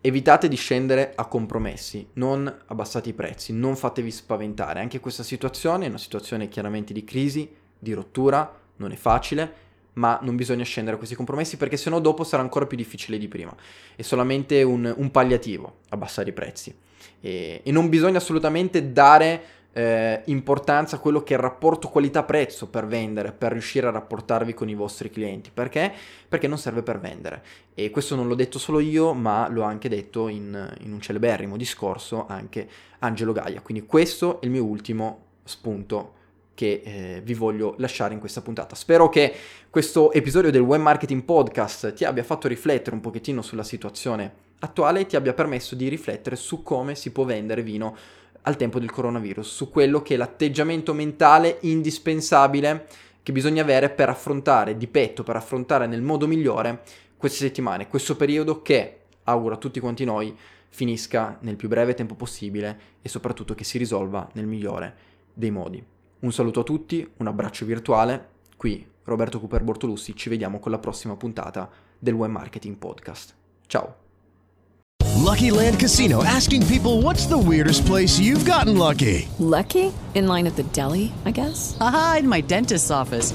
evitate 0.00 0.46
di 0.46 0.56
scendere 0.56 1.12
a 1.16 1.26
compromessi, 1.26 2.06
non 2.14 2.52
abbassate 2.66 3.08
i 3.08 3.12
prezzi, 3.12 3.52
non 3.52 3.74
fatevi 3.74 4.12
spaventare. 4.12 4.78
Anche 4.78 5.00
questa 5.00 5.24
situazione 5.24 5.86
è 5.86 5.88
una 5.88 5.98
situazione 5.98 6.48
chiaramente 6.48 6.92
di 6.92 7.02
crisi, 7.02 7.50
di 7.76 7.92
rottura, 7.92 8.60
non 8.76 8.92
è 8.92 8.96
facile 8.96 9.70
ma 9.94 10.18
non 10.22 10.36
bisogna 10.36 10.64
scendere 10.64 10.94
a 10.94 10.98
questi 10.98 11.16
compromessi 11.16 11.56
perché 11.56 11.76
sennò 11.76 12.00
dopo 12.00 12.24
sarà 12.24 12.42
ancora 12.42 12.66
più 12.66 12.76
difficile 12.76 13.18
di 13.18 13.28
prima. 13.28 13.54
È 13.94 14.02
solamente 14.02 14.62
un, 14.62 14.92
un 14.96 15.10
palliativo 15.10 15.78
abbassare 15.90 16.30
i 16.30 16.32
prezzi. 16.32 16.74
E, 17.20 17.60
e 17.62 17.70
non 17.72 17.88
bisogna 17.88 18.18
assolutamente 18.18 18.92
dare 18.92 19.42
eh, 19.72 20.22
importanza 20.26 20.96
a 20.96 20.98
quello 20.98 21.22
che 21.22 21.34
è 21.34 21.36
il 21.36 21.42
rapporto 21.42 21.88
qualità-prezzo 21.88 22.68
per 22.68 22.86
vendere, 22.86 23.32
per 23.32 23.52
riuscire 23.52 23.86
a 23.86 23.90
rapportarvi 23.90 24.54
con 24.54 24.68
i 24.68 24.74
vostri 24.74 25.10
clienti. 25.10 25.50
Perché? 25.52 25.92
Perché 26.28 26.48
non 26.48 26.58
serve 26.58 26.82
per 26.82 26.98
vendere. 26.98 27.42
E 27.74 27.90
questo 27.90 28.14
non 28.14 28.28
l'ho 28.28 28.34
detto 28.34 28.58
solo 28.58 28.80
io, 28.80 29.12
ma 29.14 29.48
l'ho 29.48 29.62
anche 29.62 29.88
detto 29.88 30.28
in, 30.28 30.76
in 30.80 30.92
un 30.92 31.00
celeberrimo 31.00 31.56
discorso 31.56 32.26
anche 32.28 32.68
Angelo 33.00 33.32
Gaia. 33.32 33.60
Quindi 33.60 33.86
questo 33.86 34.40
è 34.40 34.44
il 34.44 34.50
mio 34.50 34.64
ultimo 34.64 35.26
spunto 35.44 36.20
che 36.54 36.82
eh, 36.84 37.20
vi 37.24 37.34
voglio 37.34 37.74
lasciare 37.78 38.14
in 38.14 38.20
questa 38.20 38.42
puntata. 38.42 38.74
Spero 38.74 39.08
che 39.08 39.32
questo 39.70 40.12
episodio 40.12 40.50
del 40.50 40.60
Web 40.60 40.80
Marketing 40.80 41.22
Podcast 41.22 41.94
ti 41.94 42.04
abbia 42.04 42.24
fatto 42.24 42.48
riflettere 42.48 42.94
un 42.94 43.00
pochettino 43.00 43.42
sulla 43.42 43.62
situazione 43.62 44.50
attuale 44.60 45.00
e 45.00 45.06
ti 45.06 45.16
abbia 45.16 45.32
permesso 45.32 45.74
di 45.74 45.88
riflettere 45.88 46.36
su 46.36 46.62
come 46.62 46.94
si 46.94 47.10
può 47.10 47.24
vendere 47.24 47.62
vino 47.62 47.96
al 48.42 48.56
tempo 48.56 48.78
del 48.78 48.90
coronavirus, 48.90 49.48
su 49.48 49.70
quello 49.70 50.02
che 50.02 50.14
è 50.14 50.16
l'atteggiamento 50.16 50.92
mentale 50.94 51.58
indispensabile 51.60 52.86
che 53.22 53.32
bisogna 53.32 53.62
avere 53.62 53.90
per 53.90 54.08
affrontare 54.08 54.76
di 54.76 54.88
petto, 54.88 55.22
per 55.22 55.36
affrontare 55.36 55.86
nel 55.86 56.02
modo 56.02 56.26
migliore 56.26 56.82
queste 57.16 57.38
settimane, 57.38 57.86
questo 57.86 58.16
periodo 58.16 58.62
che 58.62 58.98
auguro 59.24 59.54
a 59.54 59.58
tutti 59.58 59.78
quanti 59.78 60.04
noi 60.04 60.36
finisca 60.68 61.38
nel 61.42 61.56
più 61.56 61.68
breve 61.68 61.94
tempo 61.94 62.14
possibile 62.14 62.78
e 63.00 63.08
soprattutto 63.08 63.54
che 63.54 63.62
si 63.62 63.78
risolva 63.78 64.28
nel 64.32 64.46
migliore 64.46 64.94
dei 65.32 65.50
modi. 65.50 65.84
Un 66.22 66.32
saluto 66.32 66.60
a 66.60 66.62
tutti, 66.62 67.08
un 67.16 67.26
abbraccio 67.26 67.66
virtuale. 67.66 68.28
Qui 68.56 68.86
Roberto 69.04 69.40
Cooper 69.40 69.64
Bortolussi, 69.64 70.14
ci 70.14 70.28
vediamo 70.28 70.60
con 70.60 70.70
la 70.70 70.78
prossima 70.78 71.16
puntata 71.16 71.68
del 71.98 72.14
Web 72.14 72.30
Marketing 72.30 72.76
Podcast. 72.76 73.34
Ciao. 73.66 73.96
Lucky 75.16 75.50
Land 75.50 75.80
Casino 75.80 76.22
asking 76.22 76.64
people 76.66 77.02
what's 77.02 77.26
the 77.26 77.36
weirdest 77.36 77.84
place 77.86 78.20
you've 78.20 78.48
gotten 78.48 78.76
lucky? 78.76 79.28
Lucky? 79.38 79.92
In 80.14 80.28
line 80.28 80.46
at 80.46 80.54
the 80.54 80.64
deli, 80.70 81.12
I 81.24 81.32
guess. 81.32 81.76
Aha, 81.80 82.18
in 82.20 82.28
my 82.28 82.40
dentist's 82.40 82.90
office. 82.90 83.34